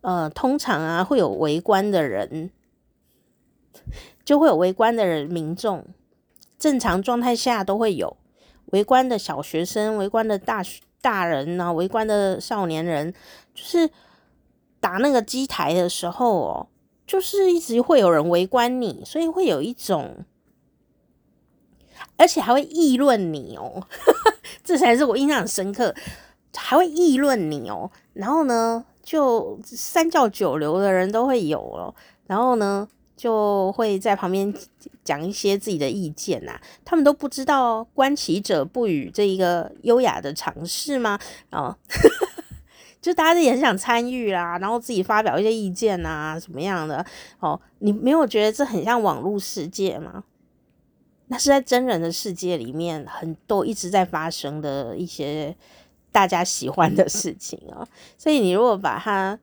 [0.02, 2.50] 呃，通常啊会有围观的人，
[4.24, 5.86] 就会有围观的人民众，
[6.58, 8.16] 正常状态下都会有
[8.68, 13.14] 围观的小学生、围观的大学大人啊、围观的少年人，
[13.54, 13.90] 就是。
[14.80, 16.68] 打那个机台的时候哦，
[17.06, 20.26] 就是一直会有人围观你，所以会有一种，
[22.16, 23.86] 而且还会议论你哦，
[24.63, 25.94] 这才是我印象很深刻，
[26.56, 27.90] 还会议论你哦。
[28.13, 31.94] 然后呢，就三教九流的人都会有哦，
[32.26, 34.54] 然后呢，就会在旁边
[35.04, 36.60] 讲一些自己的意见呐。
[36.84, 41.20] 他们都不知道“观棋者不语”这一个优雅的尝试吗？
[41.52, 41.76] 哦。
[43.08, 47.06] 就大家也很想参与啦，然后自己发表一些意见啊，什么样的？
[47.39, 50.26] 哦，你没有觉得这很像网络世界吗？
[51.28, 55.56] 那是在真人的世界里面，很多一直在发生的一些
[56.12, 57.88] 大家喜欢的事情啊。
[58.17, 59.39] 所以你如果把它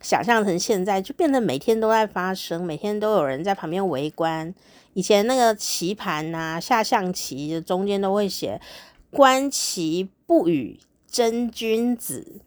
[0.00, 4.54] 想象成现在，就变得每天都在发生，每天都有人在旁边围观。
[4.94, 8.58] 以前那个棋盘啊，下象棋中间都会写
[9.12, 12.40] “观棋不语真君子”。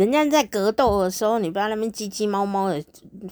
[0.00, 2.82] 人家在格斗的时候，你不要那边唧唧猫猫的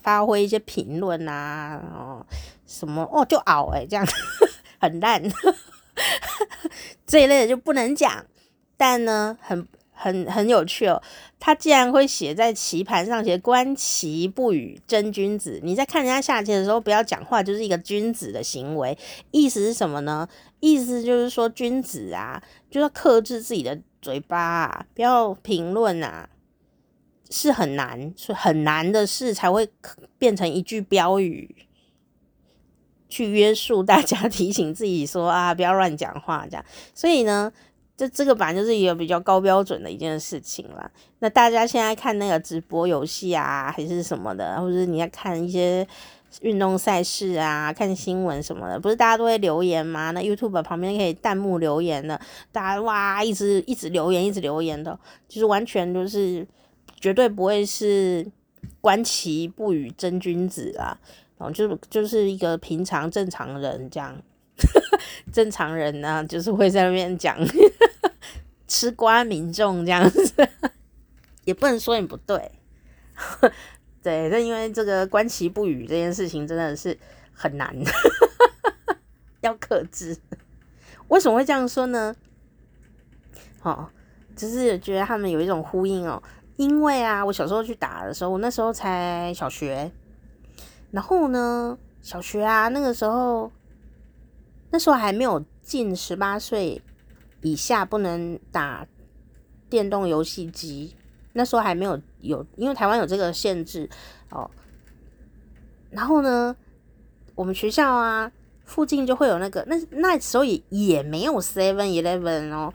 [0.02, 2.26] 发挥一些评论啊，哦，
[2.66, 4.06] 什么哦就拗哎、欸，这样
[4.78, 5.22] 很烂，
[7.06, 8.22] 这一类的就不能讲。
[8.76, 11.02] 但呢，很很很有趣哦，
[11.40, 18.96] 他既然会写在棋盘上写“观棋不语真君子”，你在看人家下棋的时候不要讲话，就是一个君子的行为。
[19.30, 20.28] 意思是什么呢？
[20.60, 26.28] 意思就是说君子啊，就要克制自己的嘴巴啊，不要评论啊。
[27.30, 29.68] 是很难，是很难的事才会
[30.18, 31.54] 变成一句标语，
[33.08, 36.64] 去约束大家， 提醒自己说啊，不要乱讲话这样。
[36.94, 37.52] 所以呢，
[37.96, 40.90] 这这个本来就是一个比较高标准的一件事情啦。
[41.18, 45.86] 那大家现在看那个直播游戏啊，还是什么的，或者你在看一些
[46.40, 50.12] 运动赛事啊，看新闻什么的，不是大家都会留言吗？
[50.12, 52.18] 那 YouTube 旁边可以弹幕留言的，
[52.50, 56.46] 大家哇，一直一直留言，一直留言的，就是完全就是。
[57.00, 58.26] 绝对不会是
[58.80, 60.98] 观棋不语真君子啊！
[61.38, 64.20] 哦，就就是一个平常正常人这样，
[65.32, 67.38] 正常人呢、啊，就是会在那边讲
[68.66, 70.48] 吃瓜民众这样子，
[71.46, 72.50] 也不能说你不对，
[74.02, 76.98] 对，那因为这个观棋不语这件事情真的是
[77.32, 77.72] 很难，
[79.42, 80.16] 要克制。
[81.06, 82.14] 为什么会这样说呢？
[83.62, 83.88] 哦，
[84.34, 86.20] 只是觉得他们有一种呼应哦。
[86.58, 89.92] 因为啊，我小时候去打的时候，我那时候才小学，
[90.90, 93.52] 然后呢，小学啊，那个时候，
[94.70, 96.82] 那时候还没有进十八岁
[97.42, 98.84] 以下不能打
[99.70, 100.96] 电动游戏机，
[101.32, 103.88] 那时候还没有有，因为台湾有这个限制
[104.30, 104.50] 哦。
[105.90, 106.56] 然后呢，
[107.36, 108.32] 我们学校啊
[108.64, 112.74] 附近就会有那个，那那时候也也没有 Seven Eleven 哦，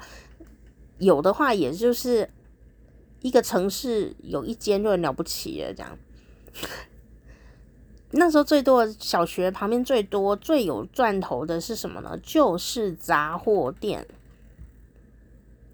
[0.99, 2.29] 有的话也就是。
[3.23, 5.97] 一个城市有一间就很了不起了，这样。
[8.11, 12.15] 那时候最多的小学旁边最多最有赚头的是什么呢？
[12.21, 14.05] 就是杂货店。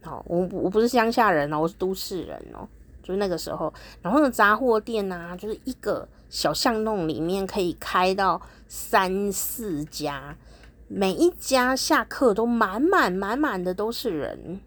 [0.01, 2.65] 好，我我不是乡下人哦，我是都市人哦。
[3.03, 10.37] 就是那个时候，然后呢，杂货店啊，就是一个小巷弄里面可以开到三四家，
[10.87, 14.61] 每一家下课都满满满满的都是人。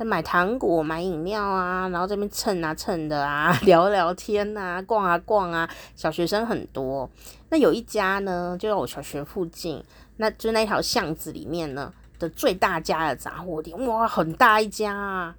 [0.00, 7.06] 在买糖果、买饮料啊，然后这边蹭啊蹭的啊， 聊聊天啊，逛啊逛啊，小学生很多。
[7.50, 9.84] 那有一家呢，就在我小学附近，
[10.16, 15.36] 那就那条巷子里面呢的最大家的杂货店，哇，很大一家啊。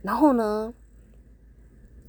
[0.00, 0.72] 然后呢，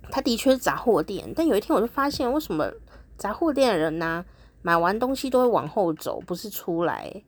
[0.10, 2.72] 它的确是杂货店，但有一天我就发现，为什么
[3.18, 4.24] 杂货店的人呢、
[4.62, 7.24] 买完东西都会往后走，不是出来？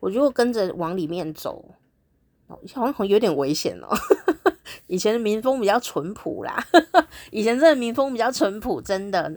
[0.00, 1.62] 我就跟着往里面走，
[2.74, 3.88] 好像好像有点危险哦。
[4.86, 6.62] 以前的民风比较淳朴啦，
[7.30, 9.32] 以前这个民风比较淳朴，真的。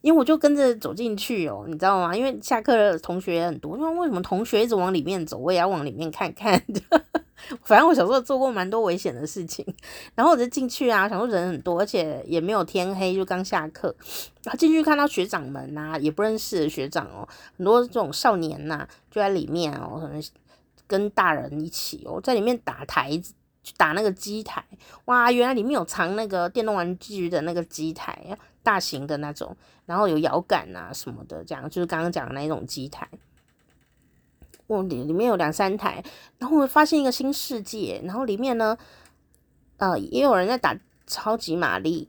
[0.00, 2.14] 因为我就跟着走进去哦，你知道吗？
[2.14, 6.60] 因为下课的同学也很多，因为为什么同学一直往里面走，我也要往里面看看。
[7.64, 9.66] 反正我小时候做过蛮多危险的事情，
[10.14, 13.94] 然后我就进去啊，想说人很多，而且也没有天黑，就刚下课，
[14.44, 20.22] 然后进去看到学长们呐，也不认识的学长哦，很多这种少年呐，就在里面哦，可能
[20.92, 23.32] 跟大人一起哦，在里面打台子，
[23.78, 24.62] 打那个机台，
[25.06, 33.08] 哇，原来里面有藏那个电动玩具的那个机台，大型的那种，然后有摇杆啊什么的，这样就是刚刚讲的那种机台。
[34.88, 36.02] 里里面有两三台，
[36.38, 38.76] 然后我发现一个新世界，然后里面呢，
[39.76, 40.74] 呃，也有人在打
[41.06, 42.08] 超级玛丽，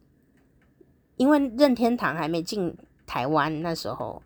[1.18, 4.22] 因为任天堂还没进台湾那时候，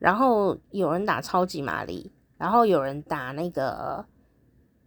[0.00, 4.02] 然后有人打超级玛丽，然后有人打那个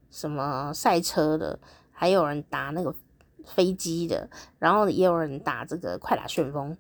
[0.10, 1.60] 什么赛车的，
[1.92, 2.92] 还有人打那个
[3.46, 6.76] 飞机的，然后也有人打这个快打旋风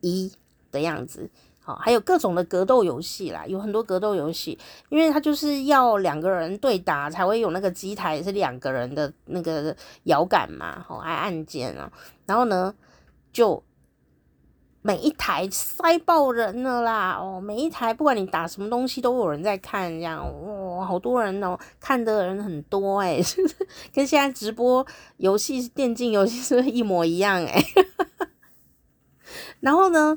[0.00, 0.32] 一
[0.72, 1.30] 的样子。
[1.60, 4.58] 好，还有各种的格斗游戏啦，有很多格斗游戏，
[4.88, 11.92] 因为它就是要两个人对打才会有那个机台是两个人的那个摇杆嘛，好按按键啊，
[12.24, 12.74] 然后呢，
[13.32, 13.62] 就
[14.86, 20.24] 每一台塞爆人了啦，哦，每一台不管你打什么东西都有人在看，这样
[20.76, 23.20] 哇，好多人哦，看的人很多哎，
[23.92, 27.60] 跟现在直播游戏电竞游戏是不是一模一样哎？
[29.58, 30.16] 然后呢？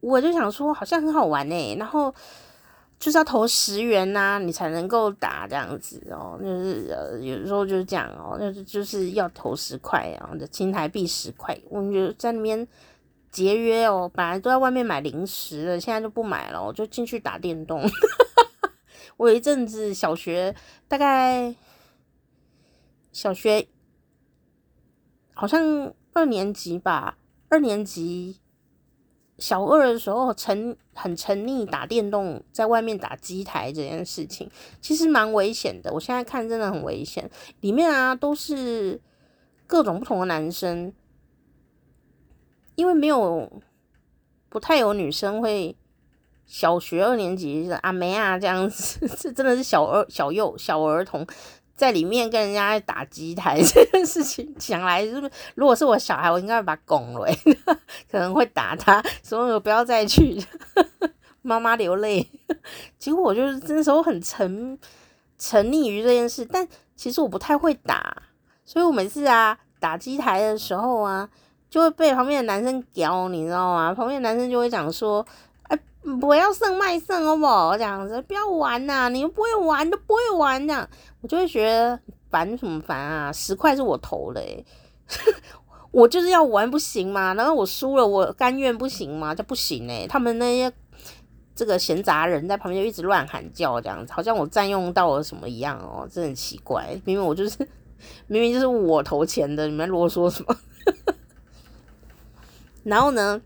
[0.00, 2.14] 我就想说，好像很好玩诶，然后
[2.98, 12.66] 就是要投十元呐、你才能够打这样子哦，就是呃，有时候就是这样哦，就是就是要投十块啊，的青台币十块，我们就在那边
[13.34, 17.82] 节约哦，本来都在外面买零食的，现在就不买了，我就进去打电动。
[19.18, 20.54] 我有一阵子小学
[20.86, 21.52] 大概
[23.10, 23.66] 小学
[25.34, 27.18] 好像二年级吧，
[27.48, 28.38] 二年级。
[29.36, 34.48] 小二的时候沉很沉溺打电动，在外面打机台这件事情，
[34.80, 35.92] 其实蛮危险的。
[35.92, 37.28] 我现在看真的很危险，
[37.60, 39.00] 里面啊都是
[39.66, 40.92] 各种不同的男生，
[42.74, 43.50] 因为没有
[44.48, 45.76] 不太有女生会
[46.46, 51.26] 小学二年级阿梅啊这样子， 这真的是小儿小幼小儿童。
[51.76, 55.30] 在里面跟人家打机台 这件事情，想来是？
[55.56, 57.26] 如果是我小孩，我应该会把拱了，
[58.08, 60.40] 可能会打他，所以我不要再去。
[61.42, 62.30] 妈妈流泪。
[62.96, 64.78] 结果我就是那时候很沉
[65.36, 68.22] 沉溺于这件事，但其实我不太会打，
[68.64, 71.28] 所以我每次啊打机台的时候啊，
[71.74, 73.92] 就会被旁边的男生屌，你知道吗？
[73.92, 75.26] 旁边的男生就会讲说。
[75.64, 75.76] 哎
[76.20, 77.76] 不要胜卖胜，好不好？
[77.76, 80.88] 这样子不要玩呐、你又不会玩，都不会玩这样，
[81.20, 81.98] 我就会觉得
[82.30, 83.32] 烦什么烦啊！
[83.32, 84.64] 十块是我投的诶，
[85.90, 87.34] 我就是要玩不行吗？
[87.34, 89.34] 然后我输了，我甘愿不行吗？
[89.34, 90.72] 这不行诶，他们那些
[91.56, 96.88] 这个闲杂人在旁边就一直乱喊叫，这样子好像我占用到了什么一样哦，真很奇怪。
[97.04, 97.66] 明明我就是
[98.28, 100.54] 明明就是我投钱的，你们啰嗦什么？
[102.84, 103.42] 然后呢？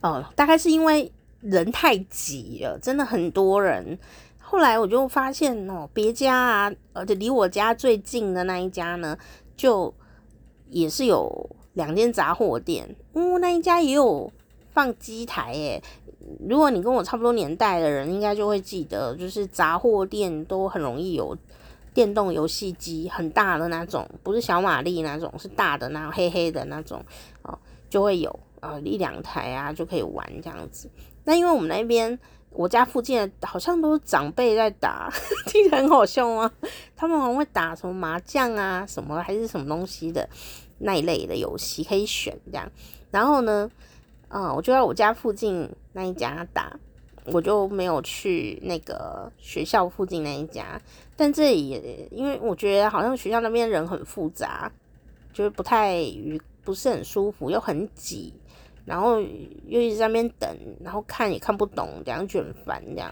[0.00, 1.12] 哦，大概是因为。
[1.40, 3.96] 人太挤了，真的很多人。
[4.40, 9.16] 后来我就发现哦，别家啊，而且离我家最近的那一家呢，
[9.56, 9.94] 就
[10.68, 12.92] 也是有两间杂货店。
[13.12, 14.28] 哦，那一家也有
[14.72, 15.80] 放机台诶。
[16.48, 21.38] 如果你跟我差不多年代的人，应该就会记得，就是杂货店都很容易有
[21.94, 27.00] 电动游戏机，很大的那种，不是小马力那种，是大的那种黑黑的那种，
[27.88, 30.90] 就会有呃一两台啊，就可以玩这样子。
[31.24, 32.18] 那因为我们那边，
[32.50, 35.10] 我家附近好像都是长辈在打，
[35.46, 36.50] 听起来很好笑吗？
[36.96, 40.28] 他们好像会打什么麻将啊，什么还是什么东西的
[40.78, 42.70] 那一类的游戏可以选这样。
[43.10, 43.70] 然后呢，
[44.28, 46.78] 啊、嗯，我就在我家附近那一家打，
[47.26, 50.80] 我就没有去那个学校附近那一家。
[51.16, 54.70] 但这里也因为我觉得好像学校那边人很复杂，
[55.32, 58.34] 就是不太愉不是很舒服，又很挤。
[58.84, 59.18] 然后
[59.66, 60.48] 又一直在那边等，
[60.84, 63.10] 然后看也看不懂，这样就很烦这样。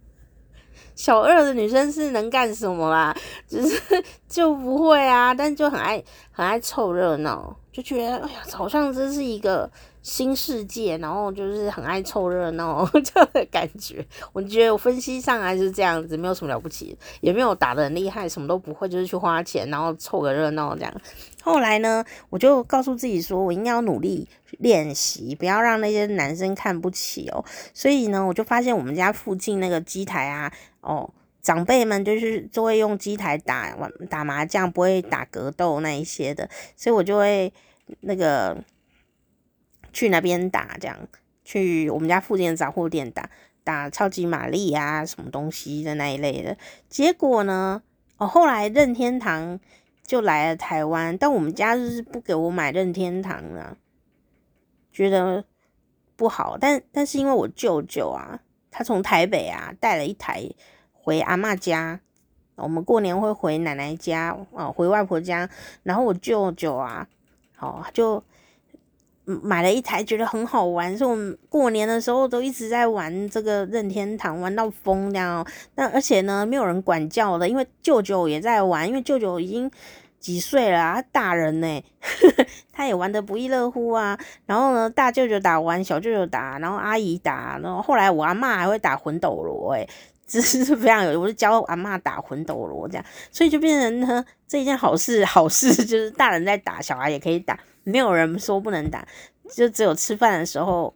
[0.94, 3.16] 小二的女生是能干什么啦？
[3.48, 9.70] 只是就不会啊，但就很爱很爱凑热闹，就觉得哎呀，好像这是一个。
[10.02, 14.02] 新世界，然后就是很爱凑热闹 这样的感觉。
[14.32, 21.00] 我觉得我分析上来是这样子，没有什么了不起，也没有打得很厉害，什么都不会，就是去花钱，然后凑个热闹这样。
[21.42, 24.28] 后来呢，我就告诉自己说，我应该要努力
[24.58, 27.44] 练习，不要让那些男生看不起哦。
[27.74, 31.12] 所以呢，我就发现我们家附近那个机台啊，哦，
[31.42, 37.52] 长辈们就是就会用机台打玩打麻将，不会打格斗那一些的，所以我就会
[38.00, 38.56] 那个。
[39.92, 40.96] 去那边打，这样
[41.44, 43.28] 去我们家附近的杂货店打
[43.64, 46.56] 打超级玛丽啊，什么东西的那一类的。
[46.88, 47.82] 结果呢，
[48.16, 49.58] 哦，后来任天堂
[50.10, 53.76] 就来了台湾，但我们家就是不给我买任天堂的，
[54.90, 55.44] 觉得
[56.16, 56.58] 不好。
[56.58, 58.40] 但但是因为我舅舅啊，
[58.72, 60.50] 他从台北啊带了一台
[60.92, 62.00] 回阿妈家，
[62.56, 65.48] 我们过年会回奶奶家啊，回外婆家，
[65.84, 67.06] 然后我舅舅啊，
[67.60, 68.20] 哦就。
[69.42, 75.46] 买了一台，觉得很好玩，所以我们过年的时候都一直在玩这个任天堂，玩到疯这样。
[75.74, 79.70] 但而且呢，没有人管教的，因为舅舅也在玩，因为舅舅已经
[80.18, 81.84] 几岁了啊，他大人呢，
[82.72, 84.18] 他也玩得不亦乐乎啊。
[84.46, 89.88] 然后呢，大舅舅打完，小舅舅打，然后阿姨打，然后后来我阿妈还会打魂斗罗，诶，
[90.32, 97.58] 这是非常有，我就教阿嬷打魂斗罗这样，所以就变成呢这一件好事， 好事就是大人在打，小孩也可以打。
[97.82, 99.04] 没有人说不能打，
[99.52, 100.94] 就只有吃饭的时候，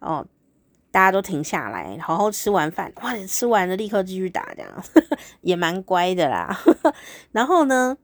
[0.00, 0.26] 哦，
[0.90, 6.92] 大家都停下来，好好吃完饭，哇，吃完了立刻继续打，这样呵呵 也蛮乖的啦呵呵。
[7.30, 7.96] 然后呢，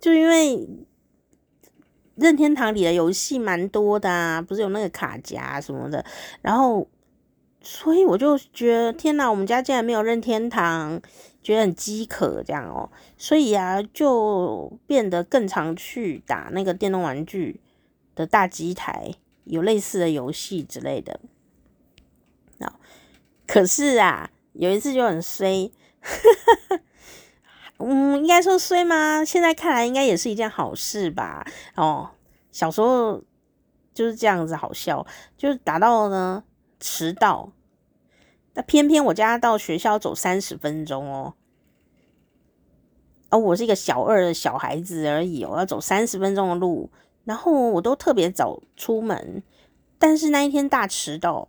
[0.00, 0.68] 就因为
[2.16, 6.04] 任天堂里的游戏蛮多的啊，不是有那个卡夹什么的，
[6.42, 6.88] 然后
[7.70, 11.02] 所以我就觉得天哪，我们家竟然没有任天堂。
[11.40, 17.60] 觉得很饥渴，这样哦，所以啊，就变得更常去打那个电动玩具
[18.14, 19.14] 的大机台，
[19.44, 21.20] 有类似的游戏之类的。
[23.46, 25.70] 可是啊，有一次就很衰，
[27.78, 29.24] 嗯，应该说衰吗？
[29.24, 31.46] 现在看来应该也是一件好事吧。
[31.76, 32.10] 哦，
[32.50, 33.22] 小时候
[33.94, 35.06] 就是这样子，好笑，
[35.38, 36.44] 就是打到呢
[36.78, 37.50] 迟到。
[38.58, 41.34] 那偏偏我家到学校走三十分钟哦，
[43.30, 46.90] 哦我是一个小二的小孩子而已哦，要走三十分钟的路，
[47.22, 49.44] 然后我都特别早出门，
[49.96, 51.46] 但是那一天大迟到，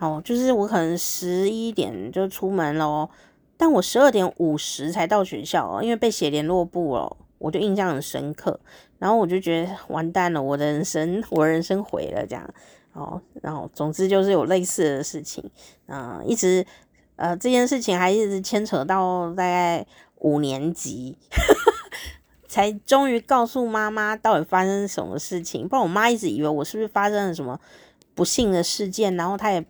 [0.00, 3.08] 哦，就是我可能十一点就出门了哦，
[3.56, 8.58] 但我十二点五十才到学校哦，因为被写联络簿了，我就印象很深刻，
[8.98, 12.52] 然后我就觉得完蛋了，我的人生，我的人生毁了这样。
[12.94, 15.50] 哦，然后总之就是有类似的事情，
[15.86, 16.64] 嗯、一直
[17.16, 19.84] 呃这件事情还一直牵扯到大概
[20.20, 21.18] 五年级，
[22.46, 25.68] 才终于告诉妈妈到底发生什么事情。
[25.68, 27.58] 不然我妈一直以为我是不是发生了什么
[28.14, 29.64] 不幸的事件，然后她也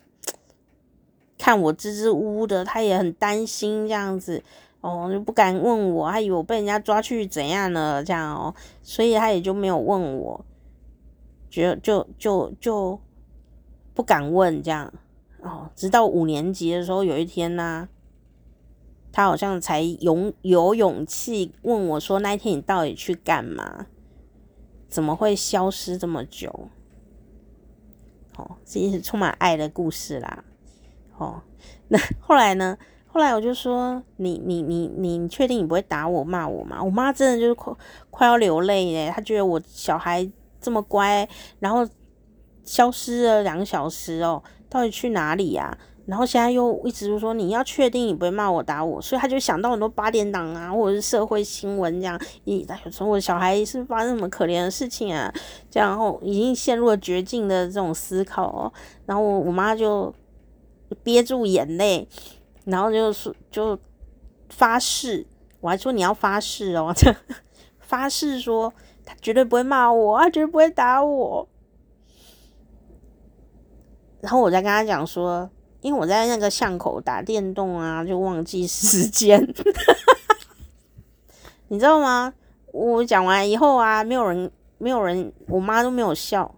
[1.39, 4.43] 看我支支吾吾的，她也很担心这样子，
[4.81, 8.53] 哦，就不敢问我，还以为我被人家抓去怎样了这样哦，
[8.83, 10.45] 所以她也就没有问我，
[11.49, 12.99] 就就就就。
[13.95, 14.93] 不敢问这样
[15.41, 17.87] 哦，直到五年级的时候，有一天呢、
[19.11, 23.85] 他好像才有有勇气问我说：“那一天你到底去干嘛？
[24.89, 26.67] 怎么会消失这么久？”
[28.37, 30.43] 哦，这也是充满爱的故事啦。
[31.17, 31.41] 哦，
[31.87, 32.77] 那后来呢？
[33.07, 37.73] 后来我就说：“你你你你，确定你不会打我骂我吗？”我妈真的就是快
[38.09, 40.29] 快要流泪耶，她觉得我小孩
[40.59, 41.29] 这么乖，
[41.59, 41.87] 然后。
[42.65, 45.77] 消失了两个小时哦，到底去哪里呀？
[46.05, 52.15] 然后现在又一直就说，你要确定你不会骂我打我，所以他就想到很多八点档啊，或者是社会新闻这样。
[52.45, 55.33] 咦，有时候我小孩是发生什么可怜的事情啊？
[55.71, 58.71] 这样然后已经陷入了绝境的这种思考哦。
[59.07, 60.13] 然后我我妈就
[61.01, 62.07] 憋住眼泪，
[62.65, 63.75] 然后就说就
[64.49, 65.25] 发誓，
[65.59, 66.93] 我还说你要发誓哦，
[67.79, 68.71] 发誓说
[69.03, 71.47] 他绝对不会骂我，他绝对不会打我。
[74.25, 75.47] 然后我在跟他讲说，
[75.81, 79.39] 因为我在那个巷口打电动啊，就忘记时间，
[81.69, 82.33] 你知道吗？
[82.73, 86.55] 我讲完以后啊，没有人，没有人，我妈都没有笑，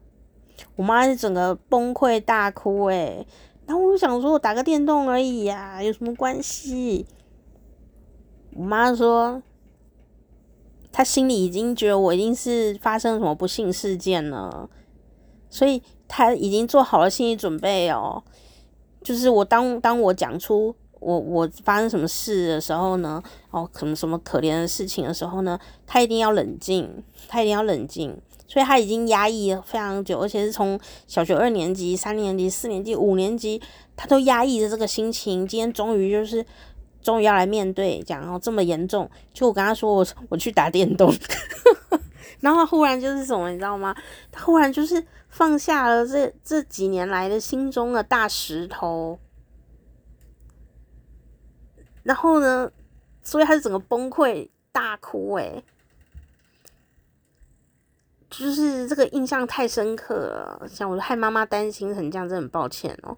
[0.77, 3.27] 我妈是整个崩溃大哭诶。
[3.65, 7.05] 然后我想说，我打个电动而已呀，有什么关系？
[8.55, 9.43] 我妈说，
[10.89, 14.69] 她心里已经觉得我一定是发生什么不幸事件了，
[15.49, 15.81] 所以。
[16.09, 18.23] 他已经做好了心理准备哦，
[19.03, 23.21] 就是我当当我讲出我我发生什么事的时候呢？
[23.51, 25.59] 哦，什么什么可怜的事情的时候呢？
[25.85, 28.17] 他一定要冷静，他一定要冷静。
[28.47, 33.61] 所以他已经压抑了非常久，而且是从小学二年级、三年级、四年级、五年级，
[33.97, 35.45] 他都压抑着这个心情。
[35.45, 36.45] 今天终于就是
[37.01, 39.09] 终于要来面对，讲哦这么严重。
[39.33, 41.13] 就我跟他说我我去打电动，
[42.39, 43.93] 然后他忽然就是什么，你知道吗？
[44.31, 45.03] 他忽然就是
[45.37, 49.19] 放下了这这几年来的心中的大石头。
[52.01, 52.71] 然后呢，
[53.21, 55.63] 所以他是整个崩溃大哭，诶，
[58.31, 63.15] 就是这个印象太深刻了，像我害妈妈担心成这样，真的很抱歉哦。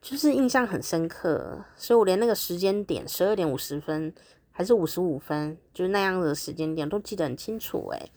[0.00, 4.14] 就是印象很深刻，所以我连那个时间点，十二点五十分
[4.52, 8.12] 还是五十五分，就是那样的时间点都记得很清楚，诶。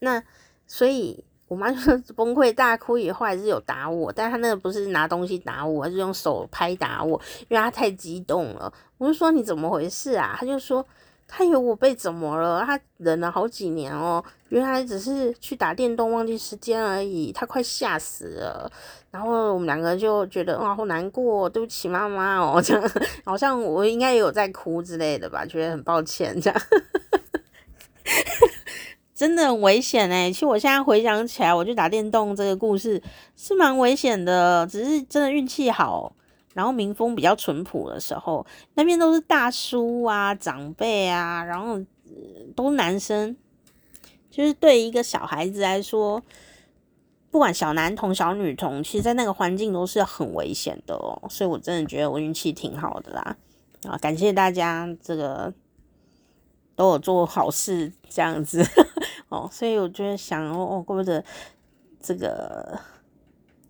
[0.00, 0.22] 那
[0.66, 1.24] 所以。
[1.46, 8.72] 我妈就崩溃大哭，以后还是有打我，但她那个不是拿东西打我，而是用手拍打我，因为她太激动了。
[8.96, 10.34] 我就说你怎么回事啊？
[10.40, 10.84] 她就说
[11.28, 12.64] 她以为我被怎么了？
[12.64, 18.72] 她忍了好几年哦，原来只是去打电动忘记时间而已，她快吓死了。
[19.10, 22.90] 然后我们两个就觉得哇好难过，对不起妈妈哦，这样
[23.26, 26.60] 好像我应该也有在哭之类的吧，觉得很抱歉这样。
[29.24, 30.30] 真的很危险哎！
[30.30, 33.02] 其实我现在回想起来，我去打电动这个故事
[33.34, 36.14] 是蛮危险的，只是真的运气好，
[36.52, 38.44] 然后民风比较淳朴的时候，
[38.74, 41.80] 那边都是大叔啊、长辈啊，然后
[42.54, 43.34] 都是男生，
[44.30, 46.22] 就是对一个小孩子来说，
[47.30, 51.18] 不管小男童、小女童，其实在那个环境都是很危险的哦。
[51.30, 53.36] 所以我真的觉得我运气挺好的啦
[53.88, 53.96] 啊！
[53.96, 55.50] 感谢大家这个
[56.76, 58.62] 都有做好事这样子。
[59.34, 61.24] 哦，所以我就在想，哦，怪不得
[62.00, 62.78] 这个，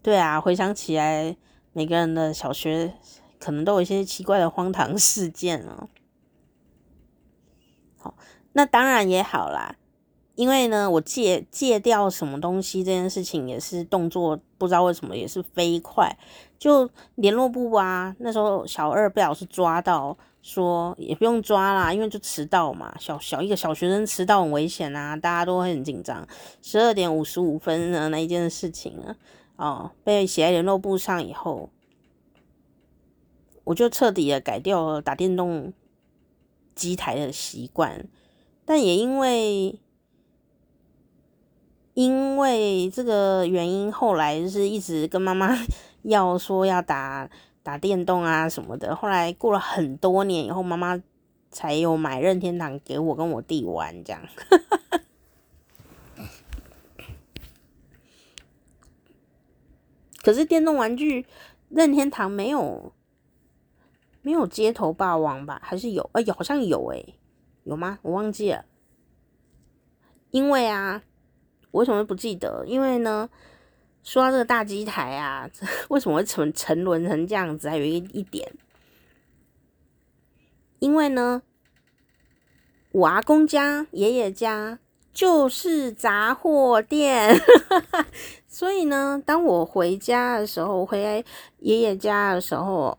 [0.02, 1.34] 对啊，回想起来，
[1.72, 2.92] 每个人的小学
[3.40, 5.88] 可能都有一些奇怪的荒唐事件哦。
[7.96, 8.14] 好，
[8.52, 9.76] 那当然也好啦，
[10.34, 16.14] 因为呢，我戒戒掉什么东西这件事情也是动作，不知道为什么也是飞快，
[16.58, 20.18] 就联络簿啊，那时候小二被老师抓到。
[20.46, 26.28] 说也不用抓啦，因为就迟到嘛，小小一个小学生迟到很危险啊，大家都会很紧张。
[26.60, 29.16] 十二点五十五分的那一件事情啊，
[29.56, 31.70] 哦，被写在联络簿上以后，
[33.64, 35.72] 我就彻底的改掉了打电动
[36.74, 38.06] 机台的习惯。
[38.66, 39.80] 但也因为
[41.94, 45.56] 因为这个原因，后来就是一直跟妈妈
[46.04, 47.30] 要说要打。
[47.64, 51.02] 打电动啊什么的，后来过了很多年以后，妈妈
[51.50, 54.22] 才有买任天堂给我跟我弟玩这样。
[60.22, 61.24] 可是电动玩具
[61.70, 62.92] 任天堂没有
[64.20, 65.58] 没有街头霸王吧？
[65.64, 66.10] 还是有？
[66.12, 67.02] 哎、欸，好像有哎、
[67.62, 67.98] 有吗？
[68.02, 68.66] 我忘记了。
[70.30, 71.02] 因为啊，
[71.70, 72.66] 我为什么不记得？
[72.66, 73.30] 因为呢。
[74.04, 75.50] 说到这个大机台啊，
[75.88, 77.68] 为什么会沉沉沦成这样子？
[77.70, 78.52] 还有一一点，
[80.78, 81.42] 因为呢，
[82.92, 84.78] 我阿公家、爷爷家
[85.14, 87.34] 就是杂货店，
[88.46, 91.24] 所以呢，当我回家的时候，回
[91.60, 92.98] 爷爷家的时候，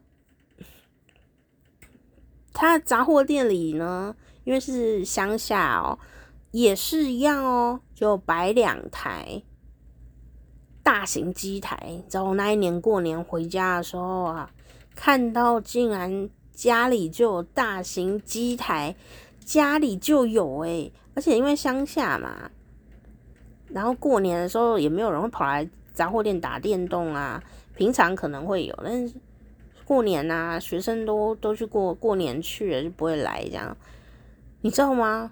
[2.51, 5.99] 他杂货店里呢，因为是乡下哦，
[6.49, 9.43] 也是一样哦，就摆两台。
[10.85, 14.51] 大型机台，然后那一年过年回家的时候啊，
[14.93, 18.95] 看到竟然家里就有大型机台，
[19.43, 22.51] 家里就有诶、而且因为乡下嘛，
[23.69, 27.43] 然后过年的时候也没有人会跑来杂货店打电动啊，
[27.75, 29.15] 平常可能会有，但是
[29.85, 33.75] 过年啊，学生都都去过过年去了，就不会来这样，
[34.61, 35.31] 你知道吗？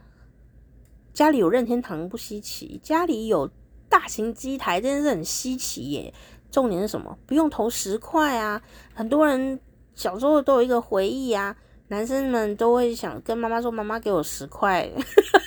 [1.13, 3.51] 家里有任天堂不稀奇，家里有。
[3.93, 6.11] 大型机台真的是很稀奇耶！
[6.49, 7.15] 重点是什么？
[7.27, 8.59] 不用投十块啊！
[8.95, 9.59] 很多人
[9.93, 11.55] 小时候都有一个回忆啊，
[11.89, 14.89] 男生们都会想跟妈妈说：“妈妈给我十块，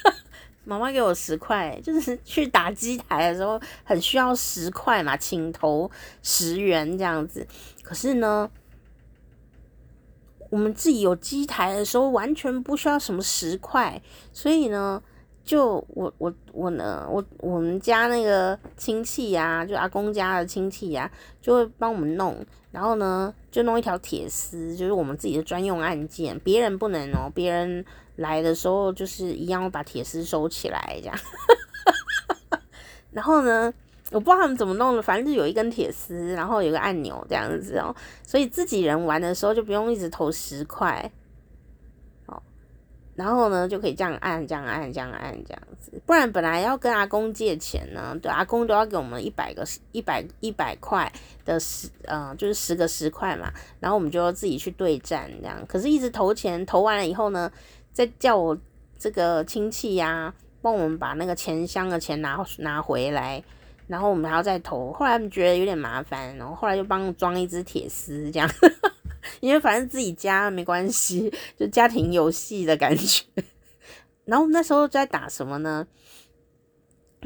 [0.63, 5.91] 妈妈给我十块。”就是去打机台的时候很需要十块嘛，请投
[6.23, 7.45] 十元这样子。
[7.83, 8.49] 可是呢，
[10.51, 14.01] 我们自己有机台的时候完全不需要什么十块，
[14.33, 15.03] 所以呢。
[15.47, 21.09] 就我我我呢，我我们家那个亲戚呀、就阿公家的亲戚呀、
[21.41, 27.85] 就会帮我们弄，然后呢，就弄一条铁丝，就是我们自己的专用按键，别人不能哦，别人
[28.17, 31.17] 来的时候就是一样把铁丝收起来这样。
[33.13, 33.73] 然后呢，
[34.11, 37.95] 我不知道他们怎么弄的，反正就有一根铁丝，然后有个按钮这样子哦，
[38.25, 41.09] 所以自己人玩的时候就不用一直投十块。
[43.17, 45.91] 然后呢，就可以这样按，这样按，这样按，这样子。
[46.05, 51.11] 不然本来要跟阿公借钱呢，对，阿公都要给我们一百个一百一百块
[51.45, 53.51] 的十，呃，就是十个十块嘛。
[53.81, 55.57] 然后我们就要自己去对战这样。
[55.67, 57.51] 可是，一直投钱，投完了以后呢，
[57.93, 58.57] 再叫我
[58.99, 63.43] 这个亲戚呀、帮我们把那个钱箱的钱拿拿回来。
[63.87, 64.93] 然后我们还要再投。
[64.93, 68.51] 后来他们觉得有点麻烦，然后后来就帮装一只铁丝这样。
[69.41, 73.25] 因为反正自己家没关系， 就家庭游戏的感觉。
[74.25, 75.87] 然后那时候在打什么呢？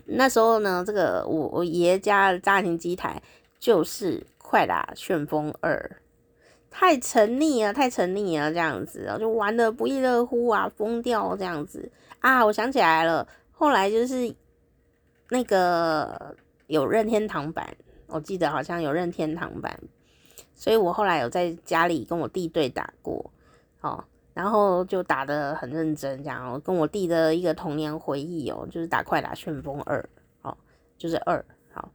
[0.07, 3.23] 那时候呢，这个我我爷爷家的家庭机台
[3.59, 5.97] 就是快打旋风二，
[6.71, 11.91] 太沉溺了，太沉溺了，这样子，然后就玩的不亦乐乎啊，疯掉这样子
[12.21, 12.45] 啊！
[12.45, 14.35] 我想起来了，后来就是
[15.29, 16.35] 那个
[16.67, 17.77] 有任天堂版，
[18.07, 19.79] 我记得好像有任天堂版。
[20.61, 23.31] 所以我后来有在家里跟我弟对打过，
[23.81, 24.05] 哦，
[24.35, 30.07] 然后就打得很认真，这样，跟我弟的一个童年回忆哦，就是打快打旋风二，
[30.43, 30.55] 哦，
[30.99, 31.43] 就是二，
[31.73, 31.89] 好，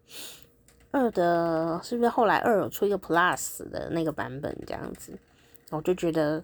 [0.90, 5.14] 二的是不是后来二有出一个 Plus 的那个版本这样子，
[5.70, 6.44] 我就觉得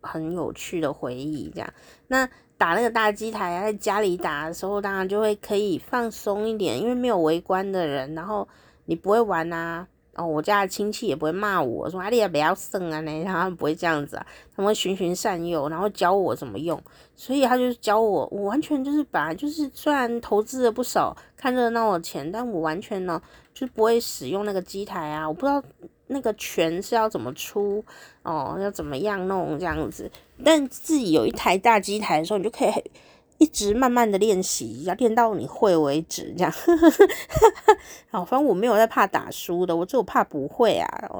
[0.00, 1.74] 很有趣的回忆，这样。
[2.06, 2.24] 那
[2.56, 8.46] 打那个大机台在家里打的时候，当然就会可以放松一点，因为没有围观的人，然后
[8.84, 9.88] 你不会玩啊。
[10.16, 16.82] 哦，我家的亲戚也不会骂我说，阿丽也不要剩啊，那他们不会这样子啊，他们会循循善诱，然后教我怎么用，
[17.14, 23.20] 所以他就教我，我完全就是把就是虽然投资了不少看热闹的钱，但我完全呢
[23.52, 25.62] 就不会使用那个机台啊，我不知道
[26.06, 27.84] 那个权是要怎么出
[28.22, 30.10] 哦，要怎么样弄这样子，
[30.42, 32.90] 但自己有一台大机台的时候，你就可以。
[33.38, 36.52] 一直慢慢的练习，要练到你会为止，这样。
[38.10, 41.10] 好，反正我没有在怕打输的，我只有怕不会啊。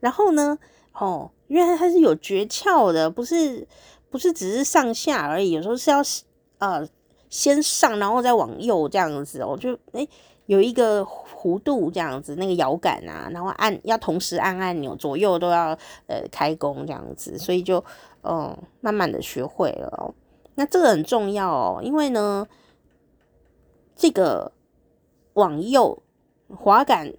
[0.00, 0.58] 然后呢，
[0.92, 3.66] 哦，原来它是有诀窍的，不是
[4.10, 6.02] 不是只是上下而已，有时候是要
[6.58, 6.86] 呃
[7.28, 9.44] 先上，然后再往右这样子。
[9.44, 10.08] 我就诶
[10.46, 17.84] 有一个弧度这样子，那个摇杆啊，然后按要同时按按钮，左右都要呃开工这样子，所以就
[18.22, 20.14] 嗯、慢慢的学会了。
[20.54, 22.46] 那这个很重要哦，因为呢，
[23.96, 24.52] 这个
[25.32, 26.02] 往右
[26.48, 27.10] 滑杆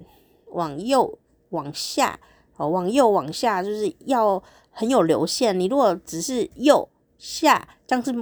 [0.52, 1.18] 往右
[1.50, 2.20] 往下
[2.58, 5.60] 哦，往右往下就是要很有流线。
[5.60, 8.14] 你如果只是右下，这样是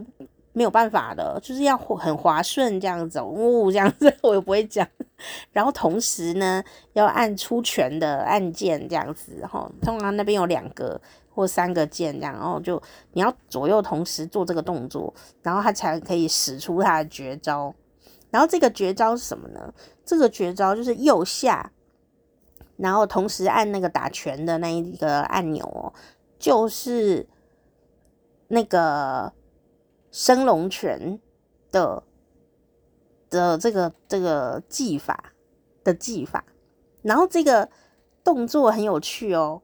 [0.54, 4.88] 没有办法的，就是要很滑顺这样子哦，这样子 我也不会讲。
[5.52, 11.00] 然后同时呢，要按出拳的按键这样子哈，通常那边有两个。
[11.34, 12.82] 或三个键这样，然后就
[13.14, 17.74] 你要左右同时做这个动作，然后他才可以使出他的绝招。
[18.30, 19.74] 然后这个绝招是什么呢？
[20.06, 21.72] 这个绝招就是右下，
[22.78, 25.94] 然后同时按那个打拳的那一个按钮哦，
[26.40, 27.28] 就是
[28.48, 29.34] 那个
[30.12, 31.20] 升龙拳
[31.72, 32.04] 的
[33.30, 35.34] 的这个这个技法
[35.84, 36.46] 的技法。
[37.02, 37.70] 然后这个
[38.24, 39.62] 动作很有趣哦。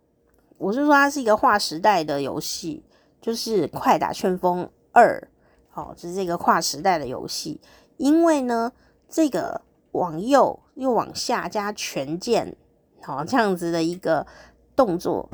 [0.57, 2.83] 我是说，它是一个划时代的游戏，
[3.21, 5.29] 就是《快打旋风二》
[5.79, 7.61] 哦，就是这个划时代的游戏。
[7.97, 8.71] 因为呢，
[9.07, 12.55] 这个往右又往下加拳键，
[13.01, 14.25] 好，这样子的一个
[14.75, 15.29] 动作，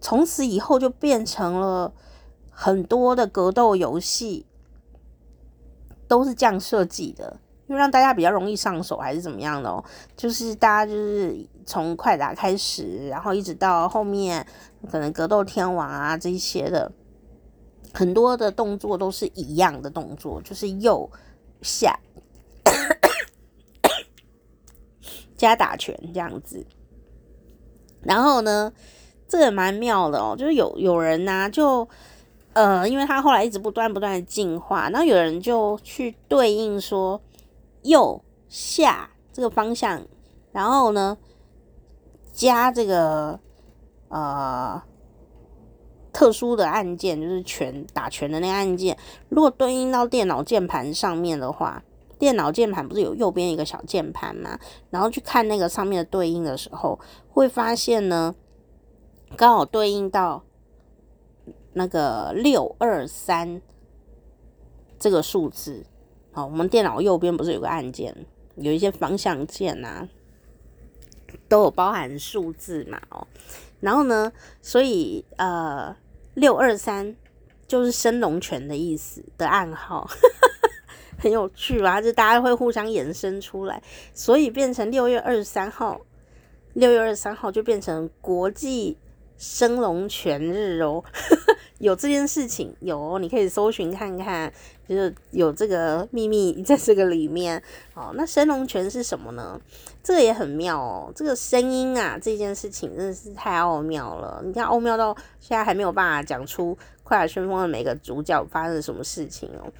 [0.00, 1.92] 从此以后就变成了
[2.50, 4.46] 很多的格斗游戏
[6.06, 7.38] 都是这样设计的。
[7.68, 9.84] 就让大家比较容易上手，还是怎么样的哦？
[10.16, 14.46] 就是大家就是从快打开始，然后一直到后面，
[14.90, 16.90] 可能格斗天王啊这一些的，
[17.92, 21.10] 很多的动作都是一样的动作，就是右
[21.60, 22.00] 下
[25.36, 26.66] 加打拳这样子。
[28.02, 28.72] 然后呢，
[29.28, 31.86] 这个蛮妙的哦，就是有有人呐、就
[32.54, 37.20] 呃，因为他后来一直不断不断的进化，然后有人就去对应说。
[37.82, 40.02] 右下这个方向，
[40.52, 41.16] 然后呢，
[42.38, 43.40] 加这个
[44.06, 44.80] 呃
[46.12, 48.96] 特殊的按键，就是拳打拳的那个按键。
[49.28, 51.82] 如果对应到电脑键盘上面的话，
[52.16, 54.56] 电脑键盘不是有右边一个小键盘吗？
[54.90, 58.32] 然后去看那个上面的对应的时候，会发现呢，
[59.36, 60.44] 刚好对应到
[61.72, 63.60] 那个六二三
[64.96, 65.84] 这个数字。
[66.34, 68.14] 哦，我们电脑右边不是有个按键，
[68.54, 70.08] 有一些方向键呐、
[71.48, 73.00] 都有包含数字嘛？
[73.08, 73.26] 哦，
[73.80, 75.96] 然后呢，所以呃，
[76.34, 77.16] 六二三
[77.66, 80.08] 就是升龙拳的意思的暗号，
[81.18, 82.00] 很有趣吧？
[82.00, 83.82] 就大家会互相延伸出来，
[84.12, 86.00] 所以变成六月二十三号，
[86.74, 88.96] 六月二十三号就变成国际
[89.36, 91.02] 升龙泉日哦。
[91.78, 94.52] 有这件事情，有你可以搜寻看看，
[94.88, 97.62] 就是有这个秘密在这个里面。
[97.94, 99.60] 哦，那升龙泉是什么呢？
[100.08, 101.12] 这个也很妙哦。
[101.14, 104.40] 这个声音啊，这件事情真的是太奥妙了。
[104.42, 109.70] 你看，奥妙到现在还没有办法讲出《快乐旋风》的每个主角发生了什么事情哦。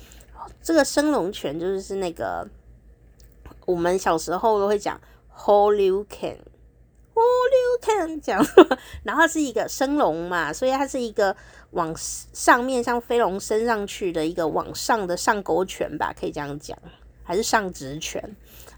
[0.62, 2.46] 这个升龙拳就是那个
[3.64, 5.00] 我们小时候都会讲
[5.34, 6.36] Holyuken。
[7.14, 8.46] 哦，六看讲，
[9.02, 11.34] 然后是一个升龙嘛，所以它是一个
[11.70, 16.78] 往上面像飞龙升上去的一个往上的上勾拳吧，可以这样讲，
[17.24, 18.22] 还是上直拳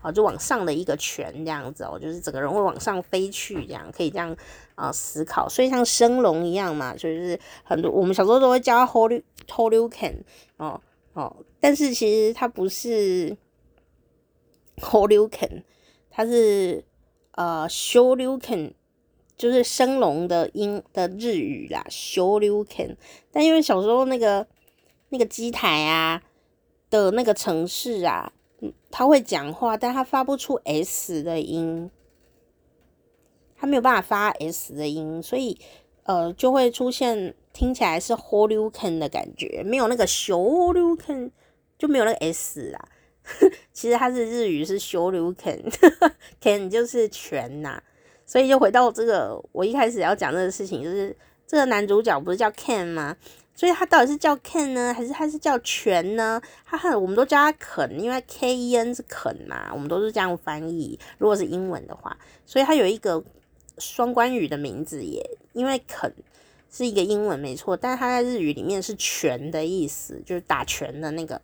[0.00, 4.36] 啊，就往上的一个拳这样子哦，就是整个人会往上飞去这样，可以这样
[4.74, 10.16] 啊思考，所以像升龙一样嘛，就是很多我们小时候都会叫 Holy Holyuken
[10.56, 10.80] 哦
[11.14, 13.36] 哦，但是其实它不是
[14.76, 15.62] Holyuken，
[16.10, 16.84] 它是。
[17.36, 18.72] 呃，Shoryuken
[19.36, 22.96] 就是升龙的音的日语啦，Shoryuken。
[23.32, 24.46] 但因为小时候那个
[25.08, 26.20] 那个机台啊
[26.90, 28.30] 的那个程式啊，
[28.90, 31.90] 他会讲话，但他发不出 S 的音，
[33.56, 35.58] 他没有办法发 S 的音，所以
[36.04, 41.30] 呃就会出现听起来是 Horyuken 的感觉，没有那个 Shoryuken
[41.78, 42.88] 就没有那个 S 啊。
[43.72, 45.62] 其实它是日语是修流拳
[46.40, 47.80] ，ken 就是全呐、
[48.26, 51.14] 所以就回到这个我一开始要讲这个事情，就是
[51.46, 53.16] 这个男主角不是叫 Ken 吗？
[53.60, 56.40] 所以他到底是叫 Ken 呢，还是他是叫拳呢？
[56.64, 60.98] 他很我们都叫他肯，因为 K E N 是肯嘛，我们都是这样翻译。
[61.18, 63.22] 如果是英文的话，所以他有一个
[63.76, 66.10] 双关语的名字也，因为肯
[66.70, 71.38] 是一个英文没错，但是他在日语里面是拳的意思，就是打拳的那个。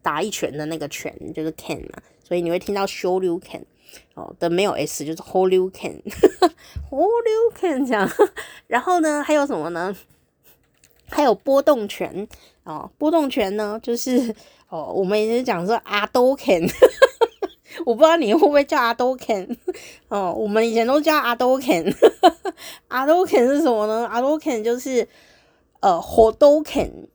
[0.00, 3.62] 打一拳的那个拳就是 Ken 嘛，所以你会听到 Shoryuken
[4.14, 6.00] 哦的没有 S 就是 Horyuken
[6.90, 8.08] Horyuken 这样。
[8.66, 9.94] 然后呢，还有什么呢？
[11.08, 12.26] 还有波动权
[12.64, 14.34] 哦波动权呢就是
[14.68, 16.62] 哦我们以前讲说阿多肯
[17.86, 19.56] 我不知道你会不会叫阿多肯
[20.08, 21.94] 哦我们以前都叫阿多肯
[22.88, 24.06] 阿多肯是什么呢？
[24.08, 25.06] 阿多肯就是
[25.80, 27.08] 呃活都肯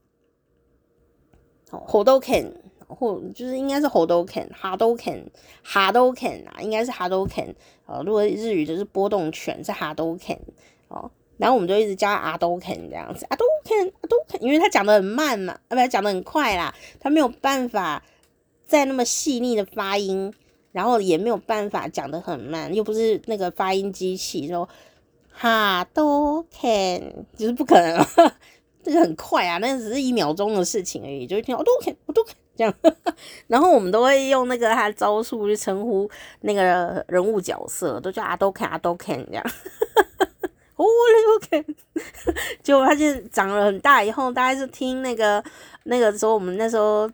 [1.71, 5.29] 哦活都肯或就是应该是活都肯哈都肯
[5.63, 7.43] 哈都肯啊应该是哈都肯
[7.85, 10.39] 啊如果日语就是波动权是哈都肯
[10.87, 11.09] 哦
[11.43, 18.01] 然后我们就一直叫他 Adoken 这样子阿都肯，阿都肯、因为他讲的很慢嘛，啊不，他讲的很快啦，他没有办法
[18.65, 20.33] 再那么细腻的发音，
[20.71, 24.69] 然后也没有办法讲的很慢，又不是那个发音机器说
[25.33, 28.05] 哈都肯就是不可能，
[28.81, 32.35] 这个很快啊，那只是一秒钟的事情而已，就会听 Adoken，Adoken。
[32.55, 32.73] 这样，
[33.47, 36.07] 然后我们都会用那个他的招数去称呼
[36.41, 39.43] 那个人物角色，都叫阿都肯阿都肯这样。
[40.84, 41.75] 哦，阿都肯，
[42.63, 45.43] 结果他就长了很大以后，大概是听那个
[45.84, 47.09] 那个时候，我们那时候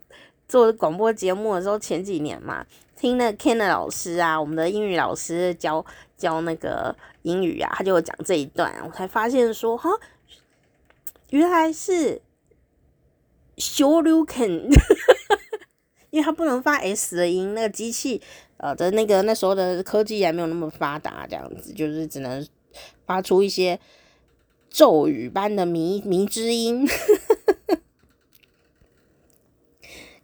[0.48, 2.66] 做广播节目的时候，前几年嘛，
[2.96, 5.84] 听那个 Ken 的老师啊，我们的英语老师教
[6.16, 9.90] 教那个英语啊，他就讲这一段，我才发现说哈，
[11.30, 12.20] 原来是。
[13.60, 14.70] Shoryuken
[16.08, 18.22] 因为他不能发 S 的音，那个机器
[18.56, 22.42] 呃的那个那时候的科技还没有那么发达，这样子就是只能
[23.10, 23.80] 发出一些
[24.70, 26.86] 咒语般的迷迷之音。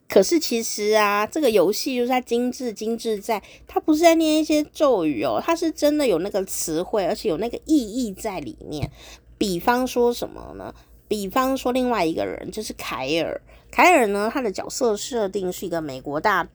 [0.08, 8.88] 可是其实啊，这个游戏就是它精致精致在，它不是在念一些咒语哦，它是真的有那个词汇，而且有那个意义在里面。
[9.36, 10.72] 比方说什么呢？
[11.08, 13.42] 比方说，另外一个人就是凯尔。
[13.72, 16.48] 凯尔呢，他的角色设定是一个美国大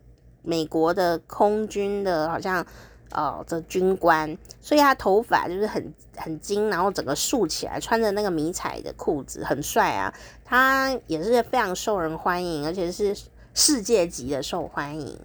[0.44, 2.66] 美国的空军的，好像
[3.12, 10.14] 呃的军官，所以他头发就是很很金，然后整个竖起来，穿着那个迷彩的裤子，很帅啊。
[10.44, 13.16] 他也是非常受人欢迎，而且是
[13.54, 15.18] 世界级的受欢迎。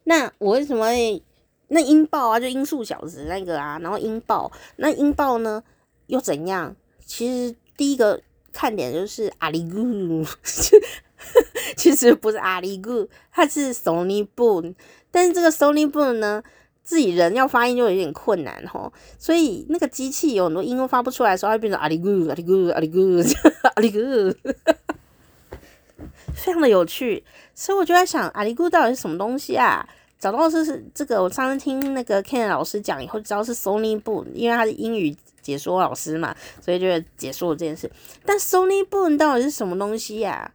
[0.03, 1.23] 那我为什么会
[1.69, 2.39] 那音爆啊？
[2.39, 5.63] 就音速小子那个啊，然后音爆，那音爆呢
[6.07, 6.75] 又怎样？
[7.05, 7.55] 其实。
[7.79, 8.21] 第一个
[8.51, 10.29] 看点就是阿里咕，
[11.75, 14.75] 其实不是阿里咕，它是 Sony Boom，
[15.11, 16.43] 但是这个 Sony Boom 呢，
[16.83, 23.35] 自己人要发音就有点困难吼，所以那个机器有很多音都发不出来的时候，会变成阿里咕阿里咕阿里咕
[23.75, 24.35] 阿里咕，
[26.33, 29.87] 非常的有趣，所以我就在想阿里咕到底是什么东西啊？
[30.19, 37.89] 找到是是这个，我上次听那个 Ken 老师讲以后，知道是 Sony Boom，因为他是英语解说老师嘛，所以就解说了这件事。
[38.25, 40.51] 但 Sony Boom 到底是什么东西呀？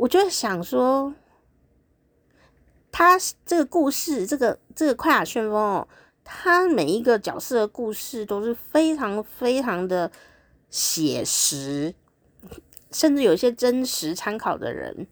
[0.00, 1.12] 我就想说，
[2.90, 5.88] 他这个故事，这个这个快打旋风哦，
[6.24, 10.10] 他每一个角色的故事都是非常非常的
[10.70, 11.94] 写实，
[12.90, 15.06] 甚至有些真实参考的人。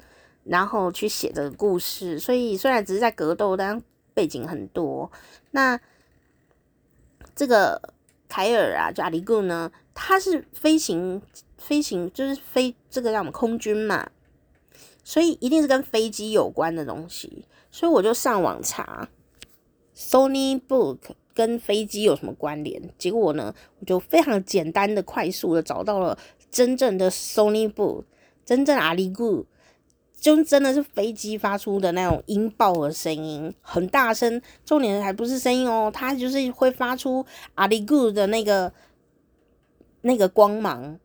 [0.44, 3.82] 然后去写这个故事，所以虽然只是在格斗，但
[4.14, 5.12] 背景很多。
[5.50, 5.78] 那
[7.36, 7.92] 这个
[8.26, 11.20] 凯尔啊，就阿里咕呢，他是飞行，
[11.58, 14.08] 飞行就是飞这个叫我们空军嘛，
[15.08, 17.46] 所以一定是跟飞机有关的东西。
[17.70, 19.08] 所以我就上网查
[19.96, 20.98] Sony Book
[21.32, 26.18] 跟飞机有什么关联，结果呢，我就非常简单的、快速的找到了
[26.50, 28.04] 真正的 Sony Book，
[28.44, 29.46] 真正阿里咕。
[30.20, 34.42] 就真的是飞机发出的那种音爆的声音，很大声。
[34.66, 38.70] 重点还不是声音哦，它就是会发出阿里咕的那个
[40.02, 40.98] 那个光芒。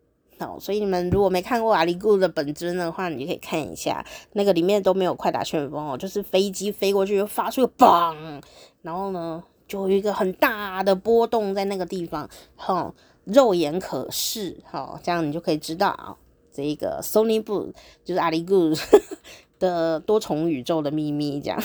[0.60, 8.42] 所以你们如果没看过阿里咕的本尊的话，你就可以看一下，那个里面都没有快打旋风哦，就是飞机飞过去就发出个嘣，
[8.82, 12.94] 然后呢就有一个很大的波动在那个地方，好，
[13.26, 16.16] 肉眼可视，好，这样你就可以知道啊。
[16.56, 17.74] 这个 Sony Boom
[18.06, 18.80] 就是阿里咕
[19.58, 21.60] 的多重宇宙的秘密，这样。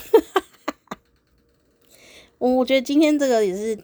[2.39, 3.79] 我 我觉得今天这个也是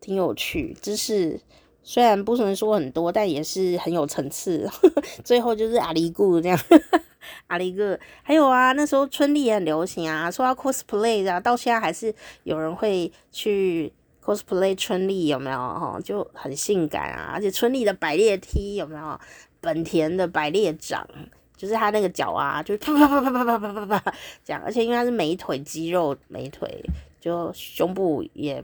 [0.00, 1.40] 挺有趣，知识
[1.82, 4.68] 虽然不能说很多，但也是很有层次。
[5.24, 6.58] 最后就是阿里咕这样，
[7.48, 12.14] 阿里咕还有啊，那时候春丽也很流行啊，说到 cosplay 啊，到现在还是
[12.44, 13.92] 有人会去
[14.24, 15.56] cosplay 春丽，有没有？
[15.56, 19.18] 哈，就很性感啊，而且春丽的百猎 T 有没有？
[19.60, 21.08] 本田的百猎掌，
[21.56, 24.14] 就是他那个脚啊，就啪啪啪啪啪啪啪啪啪
[24.44, 26.84] 这样，而且因为他是美腿肌肉，美腿
[27.20, 28.62] 就胸部也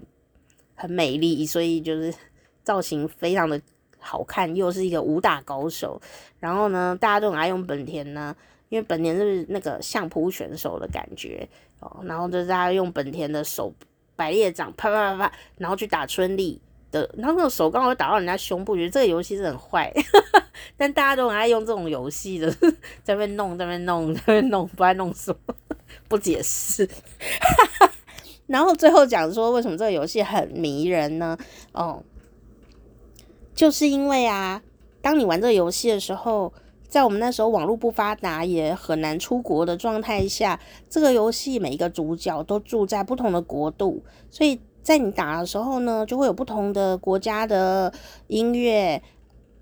[0.75, 2.13] 很美丽，所以就是
[2.69, 3.59] 造型非常的
[3.99, 5.99] 好看，又是一个武打高手。
[6.39, 8.37] 然后呢，大家都很爱用本田呢，
[8.69, 11.49] 因为本田是那个相扑选手的感觉
[11.81, 12.01] 哦。
[12.05, 13.73] 然后就是大家用本田的手
[14.15, 16.61] 百叶掌啪啪啪啪，然后去打春丽。
[16.91, 19.93] 的，然后那个手刚好打到人家胸部，觉得这个游戏是很坏，
[20.75, 22.51] 但大家都很爱用这种游戏的，
[23.05, 25.55] 在那边弄，在那边弄，在那边弄，不爱弄什么，
[26.09, 26.89] 不解释。
[28.47, 31.37] 然后最后讲说为什么这个游戏很迷人呢？
[31.73, 32.03] 哦，
[33.59, 34.63] 就是因为啊，
[35.03, 36.53] 当你玩这个游戏的时候，
[36.87, 44.61] 在我们那时候网络不发达，也很难出国的状态下，这个游戏每一个主角都住在不同的国度，所以。
[44.81, 47.93] 在你打的时候呢，就会有不同的国家的
[48.29, 49.03] 音乐，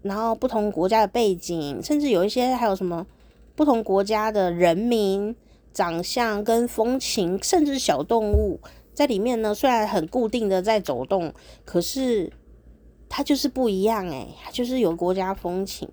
[0.03, 3.05] 然后不同国家的背景，甚至有一些还有什么
[3.57, 5.35] 不同国家的人民
[5.73, 8.61] 长相跟风情，甚至小动物
[8.95, 9.53] 在里面呢。
[9.53, 11.35] 虽然很固定的在走动，
[11.65, 12.31] 可是
[13.09, 15.89] 它就是不一样诶，它就是有国家风情。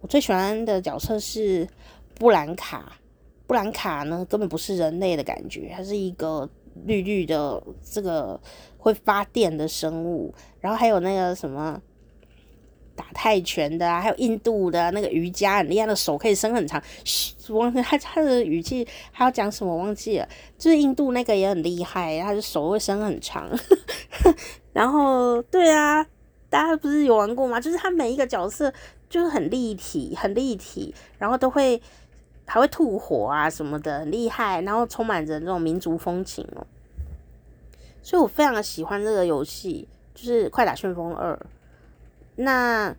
[0.00, 1.68] 我最喜欢的角色是
[2.14, 2.92] 布兰卡，
[3.46, 6.48] 布兰卡呢根本不是人类的感觉，它是一个
[6.84, 8.40] 绿绿的这个。
[8.80, 11.82] 会发电的生物，然后还有那个什么
[12.94, 16.80] 打泰拳的啊，还有印度的那个瑜伽很厉害的手可以伸很长。
[17.04, 20.28] 嘘，忘记他他的语气还要讲什么忘记了。
[20.56, 23.50] 就是印度那个也很厉害，他的手会伸很长。
[24.72, 26.06] 然后对啊，
[26.50, 27.60] 大家不是有玩过吗？
[27.60, 28.72] 就是他每一个角色
[29.08, 31.80] 就是很立体，很立体，然后都会
[32.46, 34.62] 还会吐火啊什么的，很厉害。
[34.62, 36.66] 然后充满着那种民族风情哦。
[38.02, 41.34] 所以我非常的喜欢这个游戏，就是《快打旋风二》。
[42.36, 42.94] 那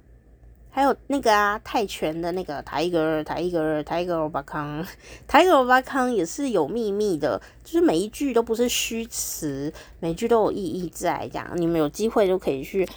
[0.70, 4.86] 还有那个啊，泰拳的那个台格台格台格欧巴康，
[5.28, 11.28] 台格欧巴康也是有秘密的，就是每一句都不是虚词，每一句都有意义在。
[11.34, 12.88] 这样你们有机会就可以去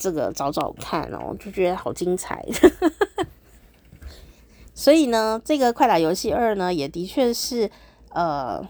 [0.00, 2.44] 这个找找看哦，就觉得好精彩。
[4.74, 7.70] 所以呢，这个快打游戏二呢，也的确是
[8.14, 8.66] 呃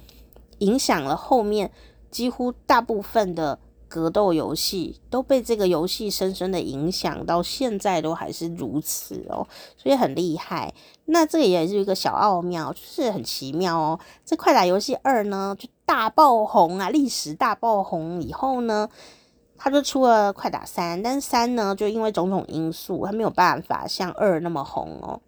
[0.59, 1.71] 影响了后面。
[2.11, 3.57] 几乎大部分的
[3.87, 10.75] 格斗游戏都被这个游戏深深的影响，到现在都还是如此哦，所以很厉害。
[11.05, 14.01] 那这个也是一个小奥妙，就是很奇妙哦。
[14.27, 18.89] 这快打游戏二呢，就大爆红啊，历史大爆红以后呢，
[19.63, 25.21] 他就出了快打三，但是三呢，就因为种种因素，他没有办法像二那么红哦。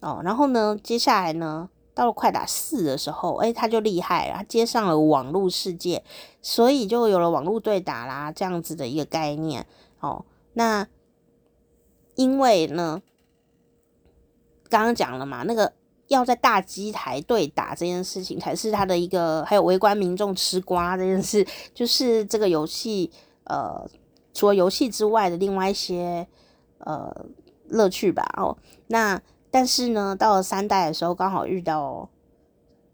[0.00, 1.70] 哦，然后呢，接下来呢？
[1.92, 6.02] 到了快打四的时候，哎，他就厉害了，他接上了网络世界，
[6.40, 9.66] 所以就有了网络对打啦，这样子的一个概念。
[10.00, 10.86] 哦，那
[12.14, 13.02] 因为呢，
[14.68, 15.72] 刚刚讲了嘛，那个
[16.08, 23.10] 要在大机台对打这件事情，才是他的一个，还有围观民众吃瓜这件事，就是这个游戏，
[23.50, 23.90] 呃，
[24.32, 26.26] 除了游戏之外的另外一些
[26.78, 27.26] 呃
[27.68, 28.24] 乐趣吧。
[28.36, 29.20] 哦，那。
[29.52, 32.08] 但是呢，到了三代的时候，刚好遇到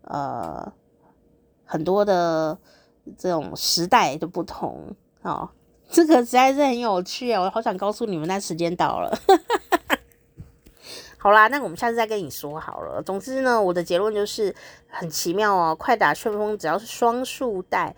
[0.04, 0.72] 呃
[1.66, 2.56] 很多的
[3.18, 5.50] 这种时代的不同哦，
[5.90, 7.42] 这个实在是很有趣啊！
[7.42, 9.14] 我好想告诉你们，但时间到了。
[11.20, 13.02] 好啦，那我们下次再跟你说好了。
[13.02, 14.56] 总之呢，我的结论就是
[14.88, 17.94] 很奇妙哦，快打旋风只要是双数代，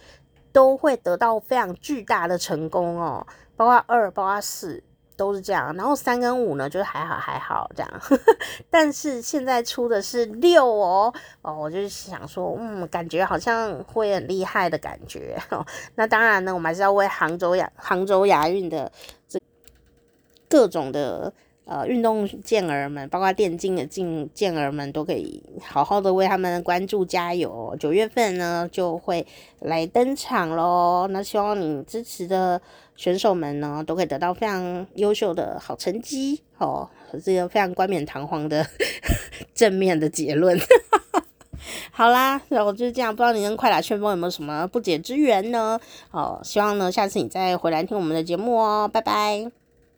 [0.58, 4.82] 都会得到非常巨大的成功哦，包括二，包括四。
[5.16, 7.90] 都是这样，然后三跟五呢，就是还好还好这样，
[8.70, 15.36] 但是现在出的是六哦哦，我就是想说，嗯，感觉好像会很厉害的感觉。
[15.96, 18.92] 那当然呢，我们还是要为杭州亚杭州亚运的
[19.26, 19.40] 这
[20.48, 21.32] 各种的
[21.68, 27.76] 呃运动健儿们，包括电竞的健健儿们，都可以好好的为他们关注加油。
[27.78, 29.24] 九月份呢就会
[29.60, 32.60] 来登场喽，那希望你支持的。
[32.98, 36.90] 选手们呢，都可以得到非常优秀的好成绩哦，
[37.24, 38.66] 这个非常冠冕堂皇的
[39.54, 40.58] 正面的结论。
[41.92, 45.78] 好啦，然后就是这样，不知道你跟快打旋风有没有什么不解之缘呢？
[46.10, 49.57] 哦，希望呢下次你再回来听我们的节目哦，拜拜。